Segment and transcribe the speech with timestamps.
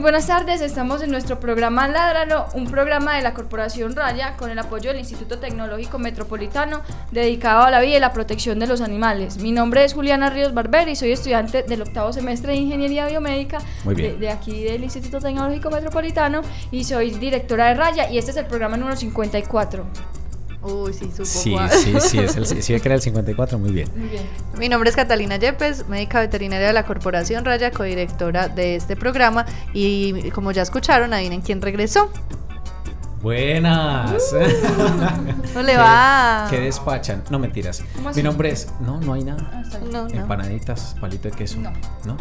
[0.00, 4.48] Muy buenas tardes, estamos en nuestro programa Ládralo, un programa de la Corporación Raya con
[4.48, 8.80] el apoyo del Instituto Tecnológico Metropolitano dedicado a la vida y la protección de los
[8.80, 9.36] animales.
[9.36, 13.58] Mi nombre es Juliana Ríos Barber y soy estudiante del octavo semestre de Ingeniería Biomédica
[13.84, 16.40] de, de aquí del Instituto Tecnológico Metropolitano
[16.70, 19.84] y soy directora de Raya y este es el programa número 54.
[20.62, 23.88] Uy, sí, supo Sí, sí, sí, es el, sí, que era el 54, muy bien.
[23.96, 24.22] Muy bien.
[24.58, 29.46] Mi nombre es Catalina Yepes, médica veterinaria de la Corporación Raya, codirectora de este programa.
[29.72, 32.10] Y como ya escucharon, adivinen quién regresó.
[33.22, 34.12] Buenas.
[35.52, 36.46] ¿Cómo le ¿Qué- va?
[36.48, 37.22] ¿Qué despachan?
[37.30, 37.82] No mentiras.
[37.96, 38.18] ¿Cómo así?
[38.18, 38.68] Mi nombre es.
[38.80, 39.50] No, no hay nada.
[39.52, 39.78] Ah.
[39.92, 40.14] No, no.
[40.14, 41.58] Empanaditas, palito de queso.
[41.60, 41.70] No.
[42.06, 42.16] ¿No?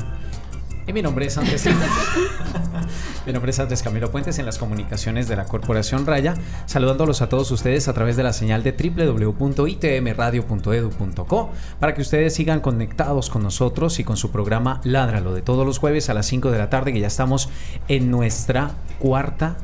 [0.89, 1.65] Y mi nombre es Andrés.
[3.27, 6.33] mi nombre es Andrés Camilo Puentes en las comunicaciones de la Corporación Raya,
[6.65, 12.61] saludándolos a todos ustedes a través de la señal de www.itmradio.edu.co para que ustedes sigan
[12.61, 16.49] conectados con nosotros y con su programa Ládralo de todos los jueves a las 5
[16.49, 17.51] de la tarde, que ya estamos
[17.87, 19.57] en nuestra cuarta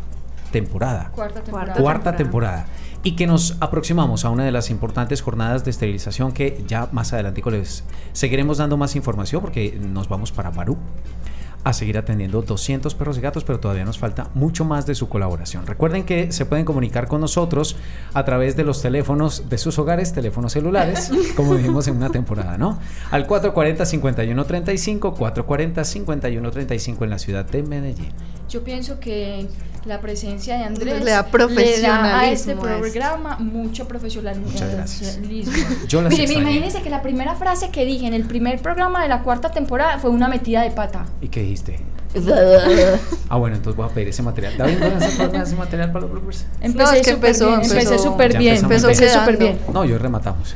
[0.51, 1.73] temporada Cuarta temporada.
[1.73, 2.67] cuarta temporada.
[3.05, 7.13] Y que nos aproximamos a una de las importantes jornadas de esterilización que ya más
[7.13, 10.75] adelante les seguiremos dando más información porque nos vamos para Barú
[11.63, 15.07] a seguir atendiendo 200 perros y gatos, pero todavía nos falta mucho más de su
[15.07, 15.67] colaboración.
[15.67, 17.75] Recuerden que se pueden comunicar con nosotros
[18.13, 22.57] a través de los teléfonos de sus hogares, teléfonos celulares, como dijimos en una temporada,
[22.57, 22.79] ¿no?
[23.11, 28.11] Al 440-5135, 440-5135 en la ciudad de Medellín.
[28.55, 29.47] Yo pienso que
[29.83, 32.79] la presencia de Andrés Le da a este profesionalismo a esto.
[32.79, 34.49] programa mucho profesionalismo.
[34.49, 35.17] Muchas gracias.
[35.17, 35.51] Mire,
[35.89, 39.09] Yo las mire, imagínense que la primera frase que dije en el primer programa de
[39.09, 41.05] la cuarta temporada fue una metida de pata.
[41.21, 41.81] ¿Y qué dijiste?
[43.27, 44.55] Ah, bueno, entonces voy a pedir ese material.
[44.57, 46.45] David, ¿no vas a ese material para los bloopers?
[46.61, 48.79] Empecé es que súper empezó- bien, empezó- empecé súper bien, bien.
[49.11, 49.59] súper bien.
[49.73, 50.55] No, yo rematamos.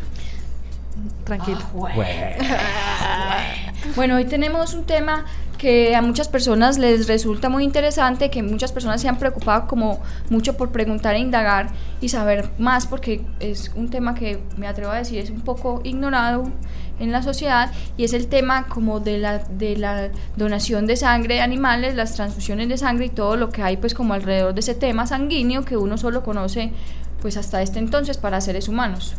[1.26, 1.60] Tranquilo.
[1.74, 2.00] Bueno.
[3.98, 5.26] Bueno, hoy tenemos un tema
[5.60, 10.00] que a muchas personas les resulta muy interesante, que muchas personas se han preocupado como
[10.30, 14.92] mucho por preguntar e indagar y saber más, porque es un tema que me atrevo
[14.92, 16.50] a decir es un poco ignorado
[17.00, 21.36] en la sociedad y es el tema como de la, de la donación de sangre
[21.36, 24.62] de animales, las transfusiones de sangre y todo lo que hay pues como alrededor de
[24.62, 26.72] ese tema sanguíneo que uno solo conoce
[27.22, 29.16] pues hasta este entonces para seres humanos.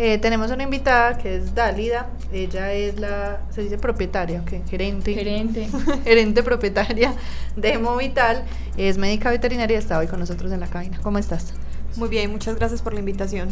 [0.00, 2.06] Eh, tenemos una invitada que es Dálida.
[2.32, 4.68] Ella es la, se dice propietaria, ¿ok?
[4.70, 5.12] Gerente.
[5.12, 5.68] Gerente.
[6.04, 7.14] gerente propietaria
[7.56, 8.44] de Movital.
[8.76, 11.00] Es médica veterinaria y está hoy con nosotros en la cabina.
[11.02, 11.52] ¿Cómo estás?
[11.96, 13.48] Muy bien, muchas gracias por la invitación.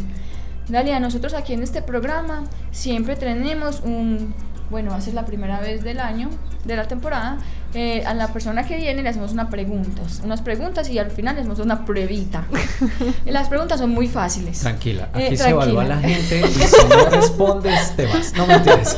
[0.69, 4.33] Dalia, nosotros aquí en este programa siempre tenemos un,
[4.69, 6.29] bueno, va a ser la primera vez del año,
[6.65, 7.37] de la temporada,
[7.73, 11.35] eh, a la persona que viene le hacemos unas preguntas, unas preguntas y al final
[11.35, 12.45] le hacemos una pruebita.
[13.25, 14.59] Las preguntas son muy fáciles.
[14.59, 16.09] Tranquila, aquí Eh, se evalúa a tranquila.
[16.09, 18.33] la gente y si no respondes, te vas.
[18.35, 18.97] No mentiras.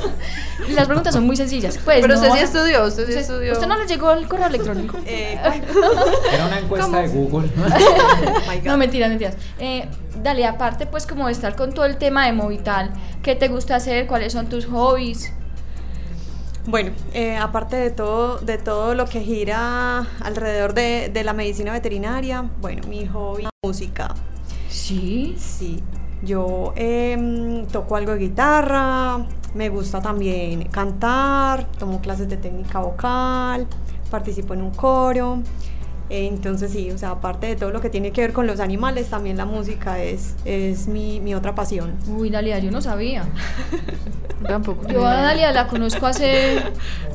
[0.68, 1.78] Y Las preguntas son muy sencillas.
[1.84, 3.54] Pues, Pero no usted sí estudió, usted sí estudió.
[3.54, 4.98] usted no le llegó el correo electrónico.
[5.06, 5.38] Eh,
[6.34, 7.50] Era una encuesta de Google.
[7.58, 8.66] oh.
[8.66, 9.36] No, mentiras, mentiras.
[9.60, 9.88] Eh,
[10.24, 12.92] dale, aparte pues como de estar con todo el tema de Movital,
[13.24, 14.06] ¿qué te gusta hacer?
[14.08, 15.34] ¿Cuáles son tus hobbies?
[16.70, 21.72] Bueno, eh, aparte de todo, de todo lo que gira alrededor de, de la medicina
[21.72, 24.14] veterinaria, bueno, mi hobby es música.
[24.70, 25.34] Sí.
[25.36, 25.82] Sí,
[26.22, 29.26] yo em, toco algo de guitarra,
[29.56, 33.66] me gusta también cantar, tomo clases de técnica vocal,
[34.12, 35.40] participo en un coro.
[36.10, 38.60] Eh, Entonces sí, o sea, aparte de todo lo que tiene que ver con los
[38.60, 41.94] animales, también la música es, es mi, mi otra pasión.
[42.08, 43.26] Uy, Dalia, yo no sabía.
[44.48, 44.88] Tampoco.
[44.88, 46.64] Yo a Dalia la conozco hace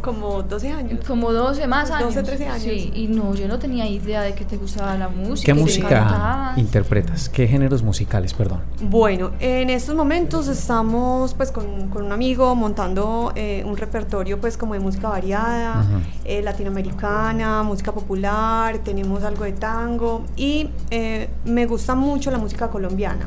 [0.02, 1.00] Como 12 años.
[1.06, 2.14] como 12 más años.
[2.14, 2.62] 12, 13 años.
[2.62, 5.46] Sí, y no, yo no tenía idea de que te gustaba la música.
[5.46, 6.58] ¿Qué música cantabas.
[6.58, 7.29] interpretas?
[7.31, 8.61] ¿Qué géneros musicales, perdón?
[8.82, 14.58] Bueno, en estos momentos estamos pues con, con un amigo montando eh, un repertorio pues
[14.58, 15.82] como de música variada,
[16.26, 22.69] eh, latinoamericana, música popular, tenemos algo de tango y eh, me gusta mucho la música
[22.69, 23.26] colombiana.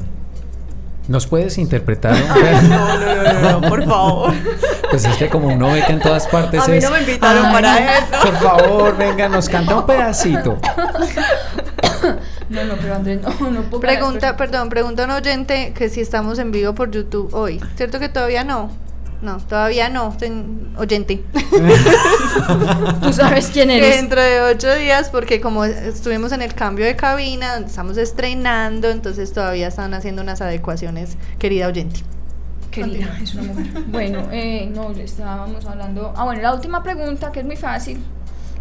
[1.07, 2.15] ¿Nos puedes interpretar?
[2.67, 4.33] No, no, no, no, no, por favor.
[4.89, 6.99] Pues es que como uno ve que en todas partes A mí es, no me
[6.99, 7.91] invitaron Ay, para no.
[7.91, 8.23] eso.
[8.23, 10.57] Por favor, venga, nos canta un pedacito.
[12.49, 16.39] No, no, pero Andrés, no, no puedo Pregunta, perdón, pregunta un oyente que si estamos
[16.39, 17.61] en vivo por YouTube hoy.
[17.75, 18.69] ¿Cierto que todavía no?
[19.21, 21.23] No, todavía no, ten- oyente.
[23.01, 23.95] Tú sabes quién Que eres.
[23.97, 28.89] dentro de ocho días, porque como estuvimos en el cambio de cabina, donde estamos estrenando,
[28.89, 32.01] entonces todavía están haciendo unas adecuaciones, querida oyente.
[32.71, 33.83] Querida, es una mujer.
[33.87, 36.13] Bueno, eh, no, le estábamos hablando.
[36.15, 37.99] Ah, bueno, la última pregunta, que es muy fácil.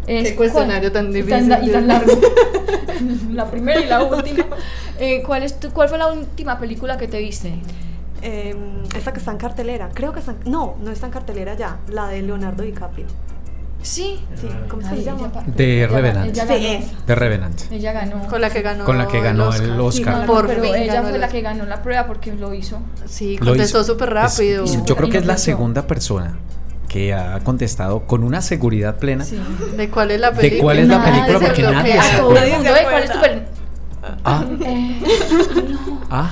[0.07, 2.13] Es Qué cuestionario ¿cuál- tan difícil, y tan largo.
[3.33, 4.45] la primera y la última.
[4.99, 7.53] Eh, ¿cuál, es tu- ¿Cuál fue la última película que te viste?
[8.21, 8.55] Eh,
[8.95, 11.77] esta que está en cartelera, creo que está en- no, no está en cartelera ya,
[11.89, 13.05] la de Leonardo DiCaprio.
[13.83, 14.19] Sí.
[14.35, 15.29] Sí, ¿cómo se Ay, llama?
[15.31, 16.29] ella De ella- Revenant.
[16.31, 16.65] Ella Sí, ganó.
[16.85, 17.05] esa.
[17.05, 17.61] The Revenant.
[17.71, 18.27] Ella ganó.
[18.27, 20.13] Con la que ganó, Con la que ganó el Sí, Oscar.
[20.15, 22.33] no, no, Por pero fin ella ganó fue el la que ganó la prueba porque
[22.33, 22.79] lo hizo.
[23.05, 23.93] Sí, Lo contestó hizo.
[23.93, 24.65] súper Es- rápido.
[24.65, 26.37] yo creo que es la segunda persona
[26.89, 29.23] que ha contestado con una seguridad plena.
[29.23, 29.39] Sí.
[29.77, 30.55] ¿De cuál es la película?
[30.57, 31.39] ¿De cuál es la película?
[31.39, 32.45] Porque nadie se A todo acuerda.
[32.45, 33.45] el mundo, Nadie se ¿Cuál es tu acuerda.
[34.23, 35.01] Ah, Eh,
[35.69, 36.31] no, ah.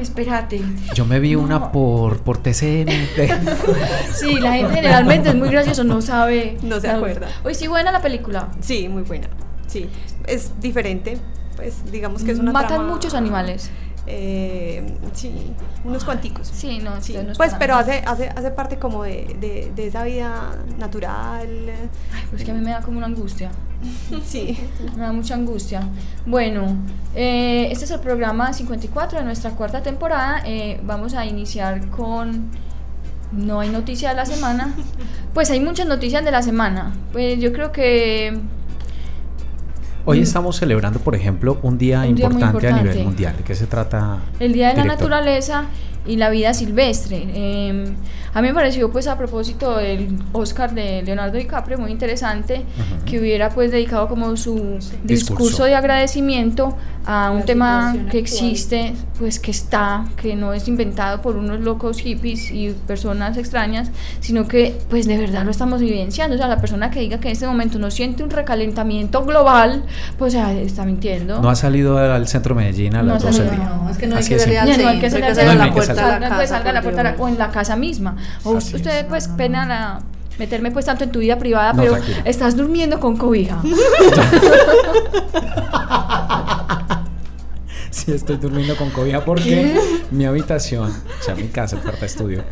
[0.00, 0.60] Espérate.
[0.94, 1.40] yo me vi No.
[1.40, 2.88] una por, por TCM.
[4.12, 6.56] Sí, la gente generalmente es muy gracioso, no sabe.
[6.62, 7.28] No se acuerda.
[7.44, 8.48] Hoy sí, buena la película.
[8.60, 9.28] Sí, muy buena.
[9.66, 9.88] Sí,
[10.26, 11.18] es diferente.
[11.56, 13.70] Pues digamos que es una Matan trama- muchos animales.
[14.06, 15.32] Eh, sí,
[15.84, 16.48] unos cuanticos.
[16.48, 19.86] Sí, no, Sí, no es pues pero hace, hace, hace parte como de, de, de
[19.86, 21.48] esa vida natural.
[22.12, 23.50] Ay, pues que a mí me da como una angustia.
[24.24, 24.58] Sí.
[24.96, 25.88] Me da mucha angustia.
[26.26, 26.76] Bueno,
[27.14, 30.42] eh, este es el programa 54 de nuestra cuarta temporada.
[30.44, 32.50] Eh, vamos a iniciar con...
[33.32, 34.74] No hay noticia de la semana.
[35.32, 36.92] Pues hay muchas noticias de la semana.
[37.12, 38.38] Pues yo creo que...
[40.06, 43.04] Hoy estamos celebrando, por ejemplo, un día, Un día muy importante, a nivel importante.
[43.04, 43.36] mundial.
[43.38, 44.18] ¿De qué se trata?
[44.38, 45.08] El Día de la director?
[45.08, 45.64] Naturaleza
[46.06, 47.24] y la vida silvestre.
[47.34, 47.86] Eh,
[48.34, 52.64] a mí me pareció, pues, a propósito del Oscar de Leonardo DiCaprio, muy interesante
[53.06, 55.64] que hubiera, pues, dedicado como su discurso, Discurso.
[55.64, 56.76] de agradecimiento
[57.06, 58.16] a un La tema que actual.
[58.16, 63.90] existe, pues, que está, que no es inventado por unos locos hippies y personas extrañas,
[64.20, 66.34] sino que, pues, de verdad lo estamos vivenciando.
[66.34, 69.84] O sea, la persona que diga que en este momento no siente un recalentamiento global,
[70.18, 71.40] pues, está mintiendo.
[71.40, 73.64] No ha salido al centro de Medellín a No las ha 12 del día.
[73.64, 77.04] No, es que no hay que salir al no hay que a la puerta de
[77.04, 77.14] la casa.
[77.18, 78.16] o en la casa misma.
[78.44, 80.00] O ustedes, pues, pena la
[80.38, 83.62] meterme pues tanto en tu vida privada, No, pero estás durmiendo con cobija.
[88.04, 89.78] Sí, estoy durmiendo con cobija porque
[90.10, 92.44] mi habitación, o sea, mi casa, el cuarto de estudio,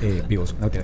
[0.00, 0.80] eh, vivos, no te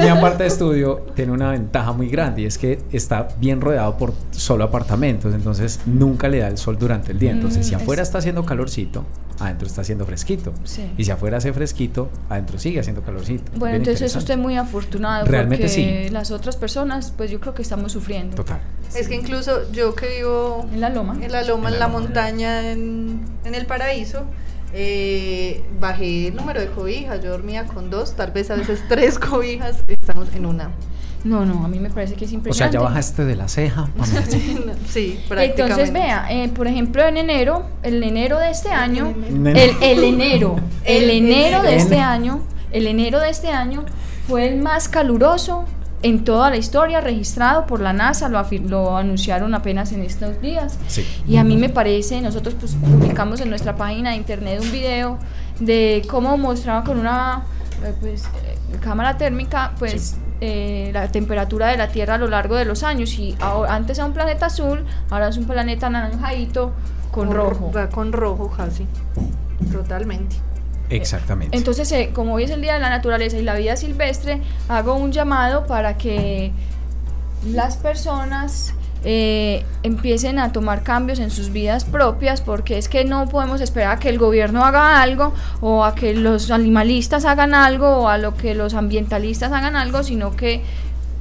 [0.00, 3.98] Mi aparte de estudio tiene una ventaja muy grande y es que está bien rodeado
[3.98, 7.32] por solo apartamentos, entonces nunca le da el sol durante el día.
[7.32, 9.04] Entonces, si Mm, afuera es- está haciendo calorcito,
[9.38, 10.54] adentro está haciendo fresquito.
[10.64, 10.90] Sí.
[10.96, 13.44] Y si afuera hace fresquito, adentro sigue haciendo calorcito.
[13.56, 16.08] Bueno, Bien entonces es usted muy afortunado Realmente porque sí.
[16.10, 18.36] las otras personas, pues yo creo que estamos sufriendo.
[18.36, 18.60] Total.
[18.96, 21.18] Es que incluso yo que vivo En la loma.
[21.20, 22.00] en la loma, En en la la loma.
[22.00, 24.24] montaña, en, en el paraíso,
[24.72, 27.22] eh, bajé el número de cobijas.
[27.22, 29.84] Yo dormía con dos, tal vez a veces tres cobijas.
[29.86, 30.70] Estamos en una.
[31.22, 32.76] No, no, a mí me parece que es O sea, impresionante.
[32.76, 33.88] ya bajaste de la ceja.
[34.88, 35.62] Sí, prácticamente.
[35.62, 39.46] Entonces, vea, eh, por ejemplo, en enero, el enero de este año, el,
[39.80, 42.42] el enero, el enero de este año,
[42.72, 43.84] el enero de este año
[44.28, 45.64] fue el más caluroso
[46.04, 50.78] en toda la historia registrado por la NASA, lo, lo anunciaron apenas en estos días.
[50.86, 51.02] Sí.
[51.26, 55.18] Y a mí me parece, nosotros pues publicamos en nuestra página de internet un video
[55.60, 57.44] de cómo mostraba con una
[57.84, 60.16] eh, pues, eh, cámara térmica pues Sí.
[60.42, 63.96] eh, la temperatura de la Tierra a lo largo de los años y ahora- antes
[63.96, 66.72] era un planeta azul, ahora es un planeta anaranjadito
[67.12, 67.70] con rojo.
[67.74, 68.86] Va con rojo casi.
[69.72, 70.36] Totalmente.
[70.90, 71.56] Exactamente.
[71.56, 74.94] Entonces, eh, como hoy es el Día de la Naturaleza y la Vida Silvestre, hago
[74.94, 76.52] un llamado para que
[77.46, 78.74] las personas
[79.06, 83.96] eh, empiecen a tomar cambios en sus vidas propias, porque es que no podemos esperar
[83.96, 88.16] a que el gobierno haga algo o a que los animalistas hagan algo o a
[88.16, 90.62] lo que los ambientalistas hagan algo, sino que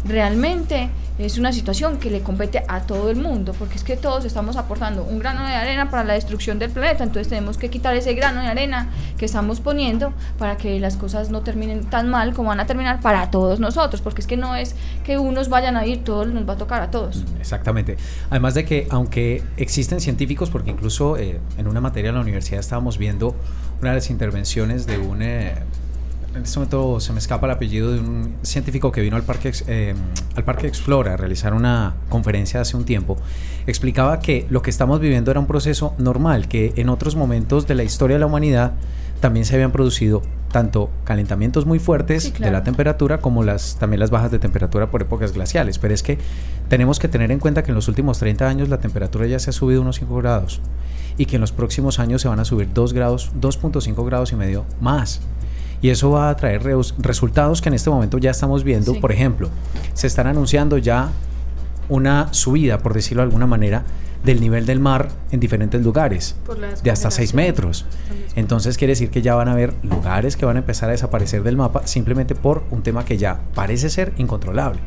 [0.05, 4.25] realmente es una situación que le compete a todo el mundo, porque es que todos
[4.25, 7.95] estamos aportando un grano de arena para la destrucción del planeta, entonces tenemos que quitar
[7.95, 12.33] ese grano de arena que estamos poniendo para que las cosas no terminen tan mal
[12.33, 15.77] como van a terminar para todos nosotros, porque es que no es que unos vayan
[15.77, 17.23] a ir, todos nos va a tocar a todos.
[17.39, 17.97] Exactamente.
[18.29, 22.59] Además de que, aunque existen científicos, porque incluso eh, en una materia en la universidad
[22.59, 23.35] estábamos viendo
[23.81, 25.55] una de las intervenciones de un eh,
[26.35, 29.51] en este momento se me escapa el apellido de un científico que vino al Parque,
[29.67, 29.93] eh,
[30.35, 33.17] al Parque Explora a realizar una conferencia hace un tiempo,
[33.67, 37.75] explicaba que lo que estamos viviendo era un proceso normal, que en otros momentos de
[37.75, 38.73] la historia de la humanidad
[39.19, 40.21] también se habían producido
[40.51, 44.91] tanto calentamientos muy fuertes Sí, de la temperatura como las, también las bajas de temperatura
[44.91, 45.79] por épocas glaciales.
[45.79, 46.19] Pero es que
[46.67, 49.49] tenemos que tener en cuenta que en los últimos 30 años la temperatura ya se
[49.49, 50.59] ha subido unos 5 grados
[51.17, 54.35] y que en los próximos años se van a subir 2 grados, 2.5 grados y
[54.35, 55.21] medio más.
[55.83, 56.63] Y eso va a traer
[56.97, 58.93] resultados que en este momento ya estamos viendo.
[58.93, 58.99] Sí.
[59.01, 59.49] Por ejemplo,
[59.93, 61.09] se están anunciando ya
[61.89, 63.83] una subida, por decirlo de alguna manera,
[64.23, 66.37] del nivel del mar en diferentes lugares,
[66.81, 67.35] de hasta 6 descongelación.
[67.35, 67.85] metros.
[68.37, 71.43] Entonces quiere decir que ya van a haber lugares que van a empezar a desaparecer
[71.43, 74.79] del mapa simplemente por un tema que ya parece ser incontrolable.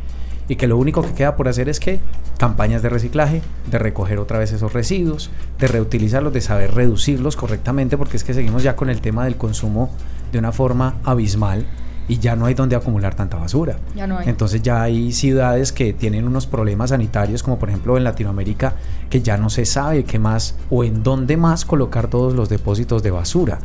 [0.49, 2.01] Y que lo único que queda por hacer es que
[2.39, 7.99] campañas de reciclaje, de recoger otra vez esos residuos, de reutilizarlos, de saber reducirlos correctamente,
[7.99, 9.91] porque es que seguimos ya con el tema del consumo
[10.33, 11.67] de una forma abismal
[12.09, 13.79] y ya no hay donde acumular tanta basura.
[13.95, 14.29] Ya no hay.
[14.29, 18.75] Entonces ya hay ciudades que tienen unos problemas sanitarios, como por ejemplo en Latinoamérica,
[19.11, 23.03] que ya no se sabe qué más o en dónde más colocar todos los depósitos
[23.03, 23.59] de basura,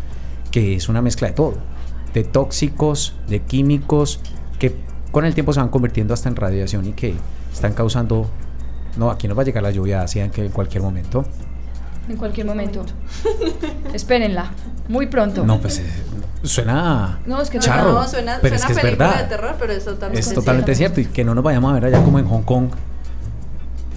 [0.50, 1.58] que es una mezcla de todo,
[2.14, 4.20] de tóxicos, de químicos,
[4.58, 4.76] que
[5.12, 7.14] con el tiempo se van convirtiendo hasta en radiación y que
[7.54, 8.28] están causando...
[8.98, 11.24] No, aquí nos va a llegar la lluvia en, que en cualquier momento.
[12.10, 12.84] En cualquier momento.
[13.94, 14.52] Espérenla.
[14.90, 15.46] Muy pronto.
[15.46, 15.86] No, pues eh,
[16.44, 19.24] suena No, es que charro, No, suena, pero es que es película verdad.
[19.24, 21.86] de terror, pero es totalmente Es totalmente cierto y que no nos vayamos a ver
[21.86, 22.70] allá como en Hong Kong.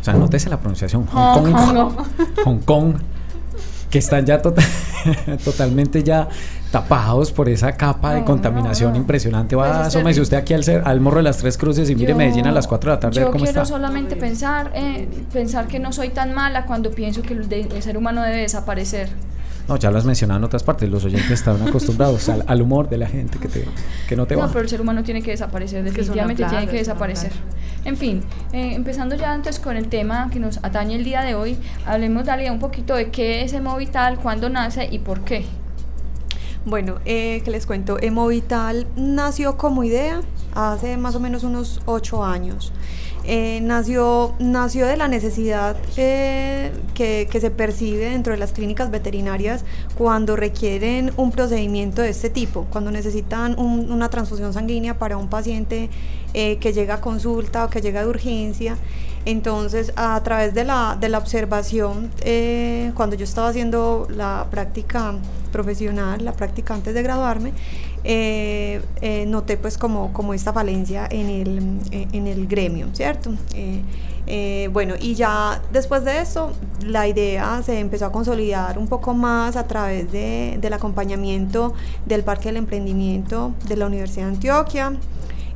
[0.00, 1.06] O sea, nótese la pronunciación.
[1.06, 1.74] Hong Hong Kong.
[1.74, 2.06] Kong.
[2.44, 2.94] Hong Kong.
[3.90, 4.62] Que están ya tota-
[5.44, 6.28] totalmente ya
[6.72, 9.00] tapados por esa capa de No, contaminación no, no.
[9.00, 9.54] impresionante.
[9.56, 12.10] Pues Va, es asómese usted aquí al, al morro de las tres cruces y mire
[12.10, 13.72] Yo- Medellín a las 4 de la tarde a Yo ver cómo quiero está.
[13.72, 17.82] solamente pensar, eh, pensar que no soy tan mala cuando pienso que el, de- el
[17.82, 19.08] ser humano debe desaparecer.
[19.66, 20.90] No, ya lo has mencionado en otras partes.
[20.90, 23.64] Los oyentes están acostumbrados al, al humor de la gente que, te,
[24.08, 24.48] que no te No, va.
[24.48, 27.32] pero el ser humano tiene que desaparecer, que definitivamente plaga, tiene que desaparecer.
[27.86, 31.34] En fin, eh, empezando ya antes con el tema que nos atañe el día de
[31.34, 31.56] hoy,
[31.86, 35.44] hablemos, Dalia, un poquito de qué es Emovital, cuándo nace y por qué.
[36.64, 40.22] Bueno, eh, que les cuento, Emovital nació como idea
[40.54, 42.72] hace más o menos unos ocho años.
[43.26, 48.90] Eh, nació, nació de la necesidad eh, que, que se percibe dentro de las clínicas
[48.90, 49.64] veterinarias
[49.96, 55.28] cuando requieren un procedimiento de este tipo, cuando necesitan un- una transfusión sanguínea para un
[55.28, 55.88] paciente
[56.34, 58.76] eh, que llega a consulta o que llega de urgencia.
[59.26, 65.14] Entonces, a través de la, de la observación, eh, cuando yo estaba haciendo la práctica
[65.50, 67.52] profesional, la práctica antes de graduarme,
[68.02, 73.30] eh, eh, noté pues como, como esta falencia en el, en el gremio, ¿cierto?
[74.72, 76.52] Bueno, y ya después de eso,
[76.84, 81.72] la idea se empezó a consolidar un poco más a través de, del acompañamiento
[82.04, 84.92] del Parque del Emprendimiento de la Universidad de Antioquia,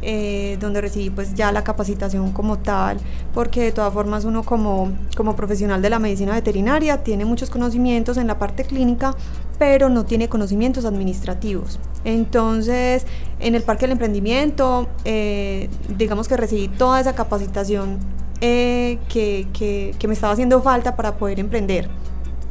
[0.02, 2.98] eh, donde recibí pues ya la capacitación como tal,
[3.34, 8.16] porque de todas formas uno como, como profesional de la medicina veterinaria tiene muchos conocimientos
[8.16, 9.14] en la parte clínica,
[9.58, 11.80] pero no tiene conocimientos administrativos.
[12.04, 13.06] Entonces,
[13.40, 17.98] en el Parque del Emprendimiento, eh, digamos que recibí toda esa capacitación
[18.40, 21.88] eh, que, que- que me estaba haciendo falta para poder emprender.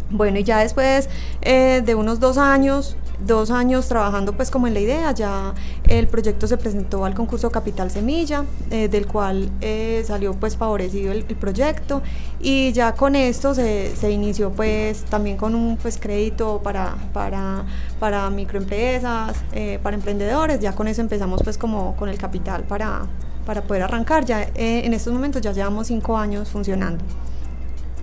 [0.10, 1.10] Bueno, y ya después
[1.42, 5.54] eh, de unos dos años, dos años trabajando pues como en la idea, ya
[5.90, 11.12] el proyecto se presentó al concurso Capital Semilla, eh, del cual eh, salió pues favorecido
[11.12, 12.02] el, el proyecto.
[12.40, 17.66] Y ya con esto se, se inició pues también con un pues crédito para, para,
[18.00, 19.36] para microempresas,
[19.84, 23.02] para emprendedores, ya con eso empezamos pues como con el capital para,
[23.46, 27.04] para poder arrancar, ya en estos momentos ya llevamos cinco años funcionando.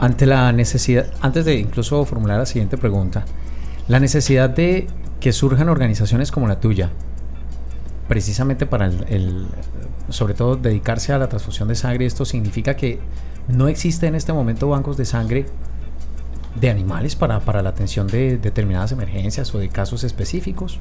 [0.05, 3.25] Ante la necesidad, antes de incluso formular la siguiente pregunta,
[3.89, 4.87] la necesidad de
[5.19, 6.91] que surjan organizaciones como la tuya,
[8.07, 9.47] precisamente para el,
[10.11, 13.01] sobre todo dedicarse a la transfusión de sangre, esto significa que
[13.49, 15.47] no existe en este momento bancos de sangre
[16.61, 20.81] de animales para, para la atención de determinadas emergencias o de casos específicos.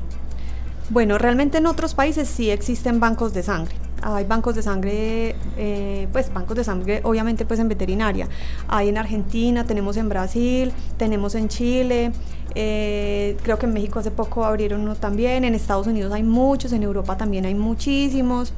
[0.90, 3.74] Bueno, realmente en otros países sí existen bancos de sangre.
[4.04, 8.28] Hay bancos de sangre, eh, pues bancos de sangre obviamente pues en veterinaria.
[8.68, 12.12] Hay en Argentina, tenemos en Brasil, tenemos en Chile,
[12.56, 16.74] eh, creo que en México hace poco abrieron uno también, en Estados Unidos hay muchos,
[16.74, 18.54] en Europa también hay muchísimos.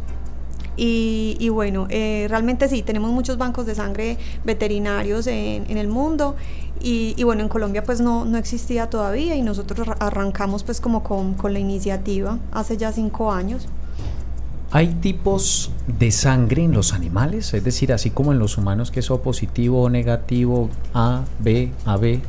[0.77, 6.35] Y, bueno, eh, realmente sí, tenemos muchos bancos de sangre veterinarios en, el mundo
[6.81, 10.81] y, y bueno, en Colombia pues no, no existía todavía y nosotros ar- arrancamos pues
[10.81, 13.69] como con, con la iniciativa hace ya cinco años.
[14.75, 17.53] ¿Hay tipos de sangre en los animales?
[17.53, 21.72] Es decir, así como en los humanos que es O positivo, O negativo, A, B,
[21.86, 22.20] AB.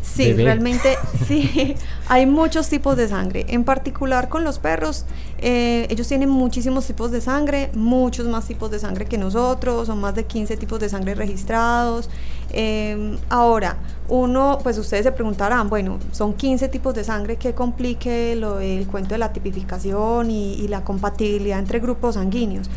[0.00, 0.44] Sí, bebé.
[0.44, 0.96] realmente
[1.28, 1.74] sí.
[2.08, 3.44] Hay muchos tipos de sangre.
[3.48, 5.04] En particular con los perros,
[5.36, 10.00] eh, ellos tienen muchísimos tipos de sangre, muchos más tipos de sangre que nosotros, son
[10.00, 12.08] más de 15 tipos de sangre registrados.
[12.52, 13.76] Eh, ahora,
[14.08, 18.86] uno, pues ustedes se preguntarán, bueno, son 15 tipos de sangre que complique lo, el
[18.86, 22.68] cuento de la tipificación y, y la compatibilidad entre grupos sanguíneos.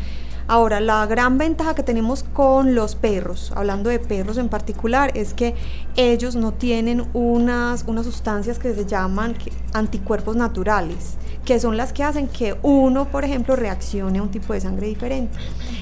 [0.48, 5.34] Ahora, la gran ventaja que tenemos con los perros, hablando de perros en particular, es
[5.34, 5.54] que
[5.96, 9.36] ellos no tienen unas, unas sustancias que se llaman
[9.72, 14.52] anticuerpos naturales, que son las que hacen que uno, por ejemplo, reaccione a un tipo
[14.52, 15.36] de sangre diferente.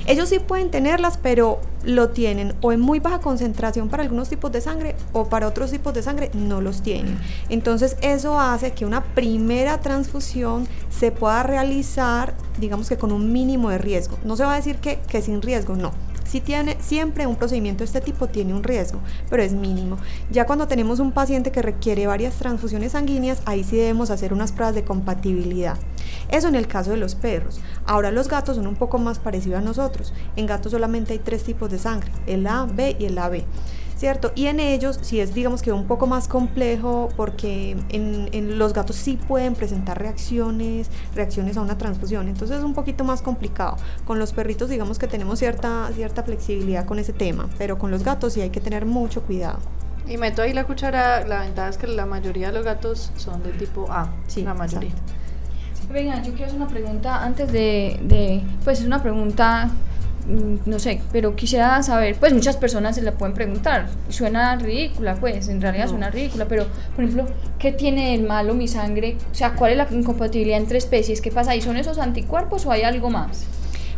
[0.07, 4.51] Ellos sí pueden tenerlas, pero lo tienen o en muy baja concentración para algunos tipos
[4.53, 7.19] de sangre o para otros tipos de sangre no los tienen.
[7.49, 13.71] Entonces eso hace que una primera transfusión se pueda realizar, digamos que con un mínimo
[13.71, 14.19] de riesgo.
[14.25, 15.93] No se va decir que, que sin riesgo, no.
[16.25, 18.99] Si tiene, siempre un procedimiento de este tipo tiene un riesgo,
[19.31, 19.99] pero es mínimo.
[20.31, 24.51] Ya cuando tenemos un paciente que requiere varias transfusiones sanguíneas, ahí sí debemos hacer unas
[24.51, 25.77] pruebas de compatibilidad.
[26.29, 27.61] Eso en el caso de los perros.
[27.87, 30.13] Ahora los gatos son un poco más parecidos a nosotros.
[30.35, 33.45] En gatos solamente hay tres tipos de sangre, el A, B y el AB.
[34.05, 34.33] ¿Cierto?
[34.35, 38.75] Y en ellos sí es, digamos que un poco más complejo porque en, en los
[38.75, 42.29] gatos sí pueden presentar reacciones, reacciones a una transfusión.
[42.29, 43.79] Entonces es un poquito más complicado.
[44.05, 48.05] Con los perritos digamos que tenemos cierta, cierta flexibilidad con ese tema, pero con los
[48.05, 49.61] gatos sí hay que tener mucho cuidado.
[50.07, 53.43] Y meto ahí la cuchara, la ventaja es que la mayoría de los gatos son
[53.43, 54.91] de tipo A, Sí, la mayoría.
[54.91, 55.13] exacto.
[55.91, 59.71] Venga, yo quiero hacer una pregunta antes de, de- pues es una pregunta,
[60.27, 65.49] no sé, pero quisiera saber, pues muchas personas se la pueden preguntar, suena ridícula, pues
[65.49, 65.91] en realidad No.
[65.91, 67.27] suena ridícula, pero por ejemplo,
[67.59, 69.17] ¿qué tiene de malo mi sangre?
[69.31, 71.21] O sea, ¿cuál es la incompatibilidad entre especies?
[71.21, 71.61] ¿Qué pasa ahí?
[71.61, 73.45] ¿Son esos anticuerpos o hay algo más?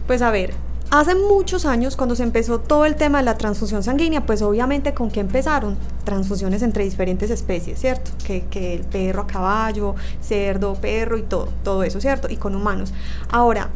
[0.07, 0.53] Pues a ver,
[0.91, 4.95] hace muchos años cuando se empezó todo el tema de la transfusión sanguínea, pues obviamente
[4.95, 8.11] con qué empezaron transfusiones entre diferentes especies, ¿cierto?
[8.25, 12.29] Que, que el perro a caballo, cerdo, perro y todo, todo eso, ¿cierto?
[12.31, 12.93] Y con humanos.
[13.31, 13.71] Ahora,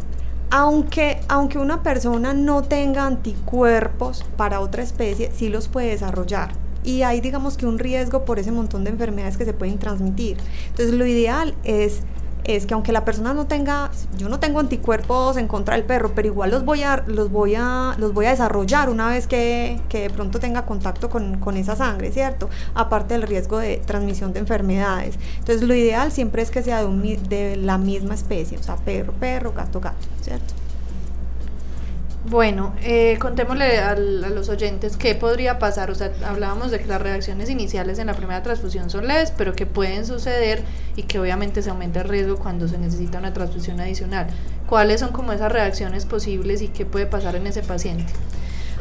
[0.50, 6.52] aunque, aunque una persona no tenga anticuerpos para otra especie, sí los puede desarrollar.
[6.82, 10.38] Y hay digamos que un riesgo por ese montón de enfermedades que se pueden transmitir.
[10.68, 12.00] Entonces lo ideal es
[12.44, 16.12] es que aunque la persona no tenga, yo no tengo anticuerpos en contra del perro,
[16.14, 19.80] pero igual los voy a, los voy a, los voy a desarrollar una vez que,
[19.88, 22.48] que de pronto tenga contacto con, con esa sangre, ¿cierto?
[22.74, 25.18] Aparte del riesgo de transmisión de enfermedades.
[25.38, 28.76] Entonces lo ideal siempre es que sea de, un de la misma especie, o sea,
[28.76, 30.59] perro, perro, gato, gato, ¿cierto?
[32.28, 35.90] Bueno, eh, contémosle al- a los oyentes qué podría pasar.
[35.90, 39.54] O sea, hablábamos de que las reacciones iniciales en la primera transfusión son leves, pero
[39.54, 40.62] que pueden suceder
[40.96, 44.26] y que obviamente se aumenta el riesgo cuando se necesita una transfusión adicional.
[44.66, 48.12] ¿Cuáles son como esas reacciones posibles y qué puede pasar en ese paciente?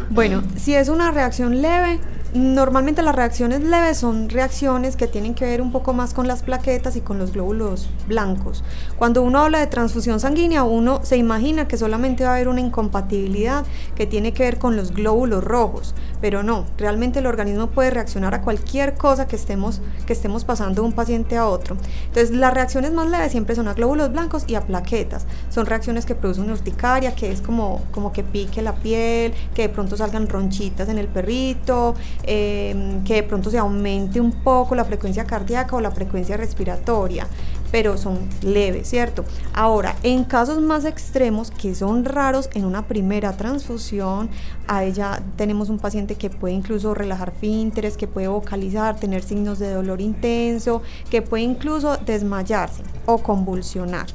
[0.10, 2.00] Bueno, si es una reacción leve,
[2.34, 6.44] normalmente las reacciones leves son reacciones que tienen que ver un poco más con las
[6.44, 8.64] plaquetas y con los glóbulos blancos.
[8.98, 12.62] Cuando uno habla de transfusión sanguínea, uno se imagina que solamente va a haber una
[12.62, 13.66] incompatibilidad
[13.96, 18.36] que tiene que ver con los glóbulos rojos, pero no, realmente el organismo puede reaccionar
[18.36, 21.78] a cualquier cosa que estemos, que estemos pasando de un paciente a otro.
[22.08, 25.26] Entonces, las reacciones más leves siempre son a glóbulos blancos y a plaquetas.
[25.50, 29.70] Son reacciones que producen urticaria, que es como, como que pique la piel, que de
[29.70, 34.86] pronto salgan ronchitas en el perrito, eh, que de pronto se aumente un poco la
[34.86, 37.28] frecuencia cardíaca o la frecuencia respiratoria,
[37.72, 39.26] pero son leves, ¿cierto?
[39.54, 44.30] Ahora, en casos más extremos, que son raros en una primera transfusión,
[44.68, 49.60] ahí ya tenemos un paciente que puede incluso relajar fínteres, que puede vocalizar, tener signos
[49.60, 54.08] de dolor intenso, que puede incluso desmayarse o convulsionar.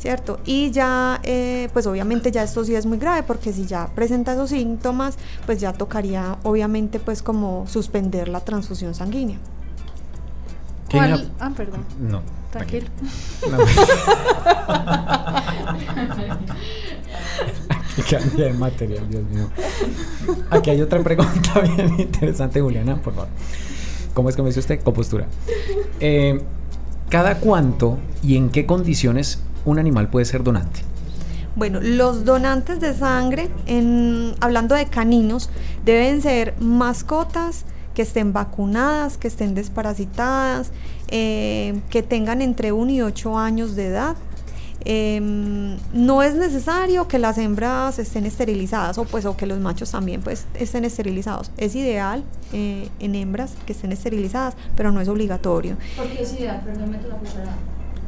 [0.00, 0.40] ¿Cierto?
[0.44, 4.32] Y ya, eh, pues obviamente ya esto sí es muy grave porque si ya presenta
[4.32, 9.36] esos síntomas, pues ya tocaría obviamente pues como suspender la transfusión sanguínea.
[10.88, 11.30] ¿Qué ¿Cuál?
[11.38, 11.84] Ah, perdón.
[12.00, 12.22] No.
[12.50, 12.88] Tranquilo.
[13.48, 13.58] No.
[17.92, 19.48] Aquí cambia de material, Dios mío.
[20.50, 23.28] Aquí hay otra pregunta bien interesante, Juliana, por favor.
[24.14, 24.82] ¿Cómo es que me dice usted?
[24.82, 25.26] Compostura.
[26.00, 26.40] Eh,
[27.08, 30.80] ¿Cada cuánto y en qué condiciones un animal puede ser donante?
[31.56, 35.50] Bueno, los donantes de sangre, en, hablando de caninos,
[35.84, 40.70] deben ser mascotas que estén vacunadas, que estén desparasitadas,
[41.08, 44.16] eh, que tengan entre 1 y 8 años de edad.
[44.84, 49.90] Em, no es necesario que las hembras estén esterilizadas o pues o que los machos
[49.90, 51.50] también pues estén esterilizados.
[51.58, 55.76] Es ideal eh, en hembras que estén esterilizadas, pero no es obligatorio.
[55.96, 57.56] Porque es ideal, perdón, meto la cuchara.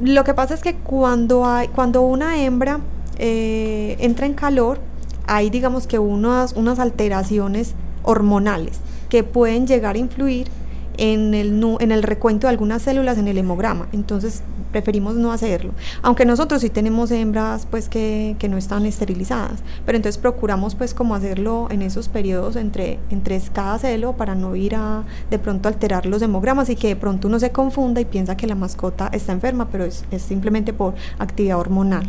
[0.03, 2.81] Lo que pasa es que cuando hay, cuando una hembra
[3.19, 4.81] eh, entra en calor,
[5.29, 10.49] hay digamos que unas, unas alteraciones hormonales que pueden llegar a influir
[10.97, 13.87] en el, en el recuento de algunas células en el hemograma.
[13.93, 15.73] Entonces preferimos no hacerlo.
[16.03, 19.63] Aunque nosotros sí tenemos hembras pues que, que no están esterilizadas.
[19.87, 24.57] Pero entonces procuramos pues como hacerlo en esos periodos entre, entre cada celo para no
[24.57, 28.05] ir a de pronto alterar los hemogramas y que de pronto uno se confunda y
[28.05, 32.05] piensa que la mascota está enferma, pero es, es simplemente por actividad hormonal.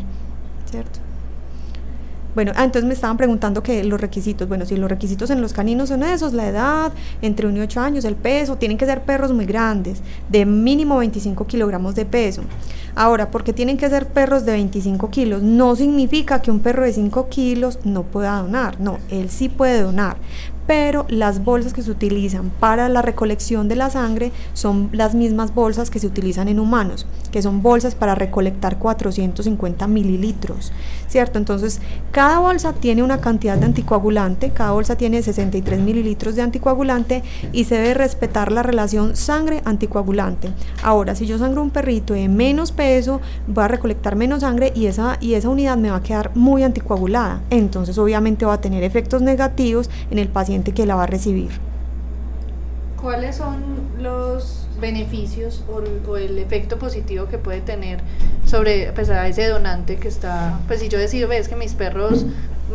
[0.70, 1.13] ¿Cierto?
[2.36, 5.54] Bueno, ah, entonces me estaban preguntando que los requisitos, bueno, si los requisitos en los
[5.54, 6.92] caninos son esos, la edad,
[7.22, 10.98] entre 1 y 8 años, el peso, tienen que ser perros muy grandes, de mínimo
[10.98, 12.42] 25 kilogramos de peso.
[12.96, 16.94] Ahora, porque tienen que ser perros de 25 kilos, no significa que un perro de
[16.94, 20.18] 5 kilos no pueda donar, no, él sí puede donar,
[20.68, 25.54] pero las bolsas que se utilizan para la recolección de la sangre son las mismas
[25.54, 30.72] bolsas que se utilizan en humanos, que son bolsas para recolectar 450 mililitros,
[31.08, 31.38] ¿cierto?
[31.38, 37.24] Entonces, cada bolsa tiene una cantidad de anticoagulante, cada bolsa tiene 63 mililitros de anticoagulante
[37.52, 40.52] y se debe respetar la relación sangre-anticoagulante.
[40.82, 44.88] Ahora, si yo sangro un perrito de menos peso, voy a recolectar menos sangre y
[44.88, 48.84] esa, y esa unidad me va a quedar muy anticoagulada, entonces obviamente va a tener
[48.84, 51.52] efectos negativos en el paciente que la va a recibir.
[53.02, 53.64] ¿Cuáles son
[54.00, 58.02] los beneficios o, o el efecto positivo que puede tener
[58.46, 62.26] sobre pues, a ese donante que está, pues si yo decido, ves que mis perros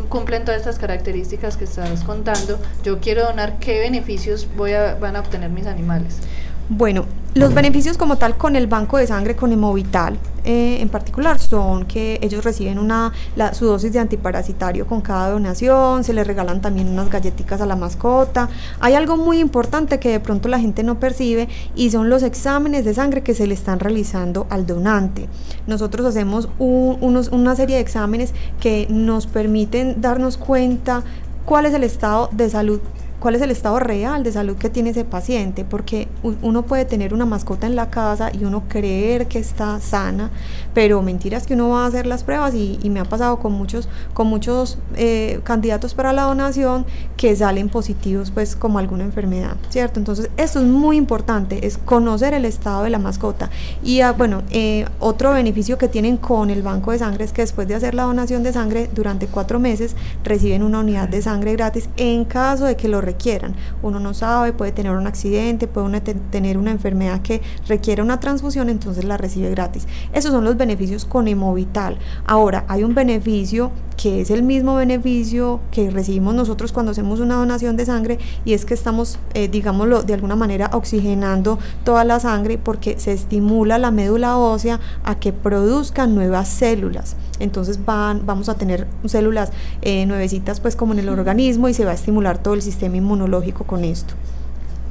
[0.08, 5.16] cumplen todas estas características que estás contando, yo quiero donar, ¿qué beneficios voy a, van
[5.16, 6.20] a obtener mis animales?
[6.70, 11.38] Bueno, los beneficios como tal con el banco de sangre con Hemovital eh, en particular
[11.38, 16.26] son que ellos reciben una, la- su dosis de antiparasitario con cada donación, se les
[16.26, 18.48] regalan también unas galletitas a la mascota.
[18.80, 22.84] Hay algo muy importante que de pronto la gente no percibe y son los exámenes
[22.84, 25.28] de sangre que se le están realizando al donante.
[25.66, 31.02] Nosotros hacemos un- unos- una serie de exámenes que nos permiten darnos cuenta
[31.44, 32.80] cuál es el estado de salud
[33.20, 37.12] cuál es el estado real de salud que tiene ese paciente, porque uno puede tener
[37.12, 40.30] una mascota en la casa y uno creer que está sana,
[40.74, 43.52] pero mentiras que uno va a hacer las pruebas y, y me ha pasado con
[43.52, 49.56] muchos, con muchos eh, candidatos para la donación que salen positivos pues como alguna enfermedad,
[49.70, 49.98] ¿cierto?
[49.98, 53.50] Entonces esto es muy importante, es conocer el estado de la mascota.
[53.82, 57.42] Y ah, bueno, eh, otro beneficio que tienen con el banco de sangre es que
[57.42, 61.52] después de hacer la donación de sangre durante cuatro meses reciben una unidad de sangre
[61.54, 63.54] gratis en caso de que lo requieran.
[63.82, 68.68] Uno no sabe, puede tener un accidente, puede tener una enfermedad que requiere una transfusión,
[68.68, 69.86] entonces la recibe gratis.
[70.12, 71.98] Esos son los beneficios con Hemovital.
[72.26, 77.34] Ahora, hay un beneficio que es el mismo beneficio que recibimos nosotros cuando hacemos una
[77.34, 82.20] donación de sangre y es que estamos, eh, digámoslo, de alguna manera oxigenando toda la
[82.20, 87.16] sangre porque se estimula la médula ósea a que produzca nuevas células.
[87.40, 89.50] Entonces van, vamos a tener células
[89.82, 92.96] eh, nuevecitas pues como en el organismo y se va a estimular todo el sistema
[92.96, 94.14] inmunológico con esto.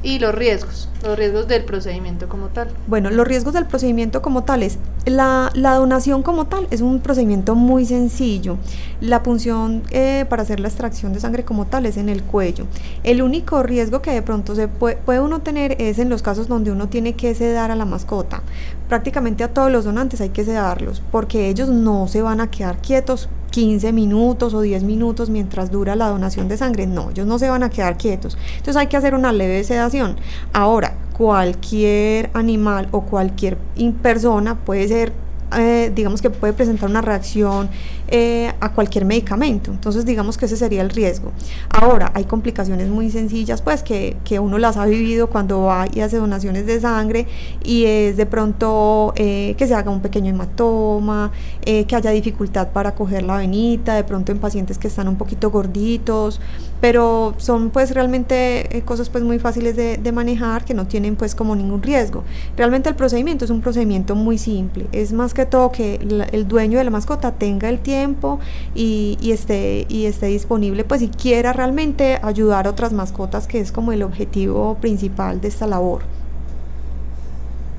[0.04, 2.70] Y los riesgos, los riesgos del procedimiento como tal.
[2.88, 7.00] Bueno, los riesgos del procedimiento como tal es, la, la donación como tal es un
[7.00, 8.58] procedimiento muy sencillo.
[9.02, 12.68] La punción eh, para hacer la extracción de sangre como tal es en el cuello.
[13.04, 16.48] El único riesgo que de pronto se puede, puede uno tener es en los casos
[16.48, 18.44] donde uno tiene que sedar a la mascota.
[18.88, 22.78] Prácticamente a todos los donantes hay que sedarlos porque ellos no se van a quedar
[22.78, 26.88] quietos 15 minutos o 10 minutos mientras dura la donación de sangre.
[26.88, 28.38] No, ellos no se van a quedar quietos.
[28.52, 30.18] Entonces hay que hacer una leve sedación.
[30.54, 33.58] Ahora, cualquier animal o cualquier
[34.02, 35.14] persona puede ser,
[35.58, 37.70] eh, digamos que puede presentar una reacción
[38.08, 39.72] eh, a cualquier medicamento.
[39.72, 41.32] Entonces digamos que ese sería el riesgo.
[41.70, 46.02] Ahora, hay complicaciones muy sencillas, pues que, que uno las ha vivido cuando va y
[46.02, 47.28] hace donaciones de sangre
[47.64, 51.32] y es de pronto eh, que se haga un pequeño hematoma,
[51.66, 55.18] eh, que haya dificultad para coger la venita, de pronto en pacientes que están un
[55.18, 56.40] poquito gorditos,
[56.82, 61.36] pero son pues realmente eh, cosas pues muy fáciles de, manejar que no tienen pues
[61.36, 62.24] como ningún riesgo.
[62.56, 66.48] Realmente el procedimiento es un procedimiento muy simple, es más que todo que la- el
[66.48, 68.40] dueño de la mascota tenga el tiempo
[68.74, 73.60] y, y esté, y esté disponible pues si quiera realmente ayudar a otras mascotas que
[73.60, 76.02] es como el objetivo principal de esta labor.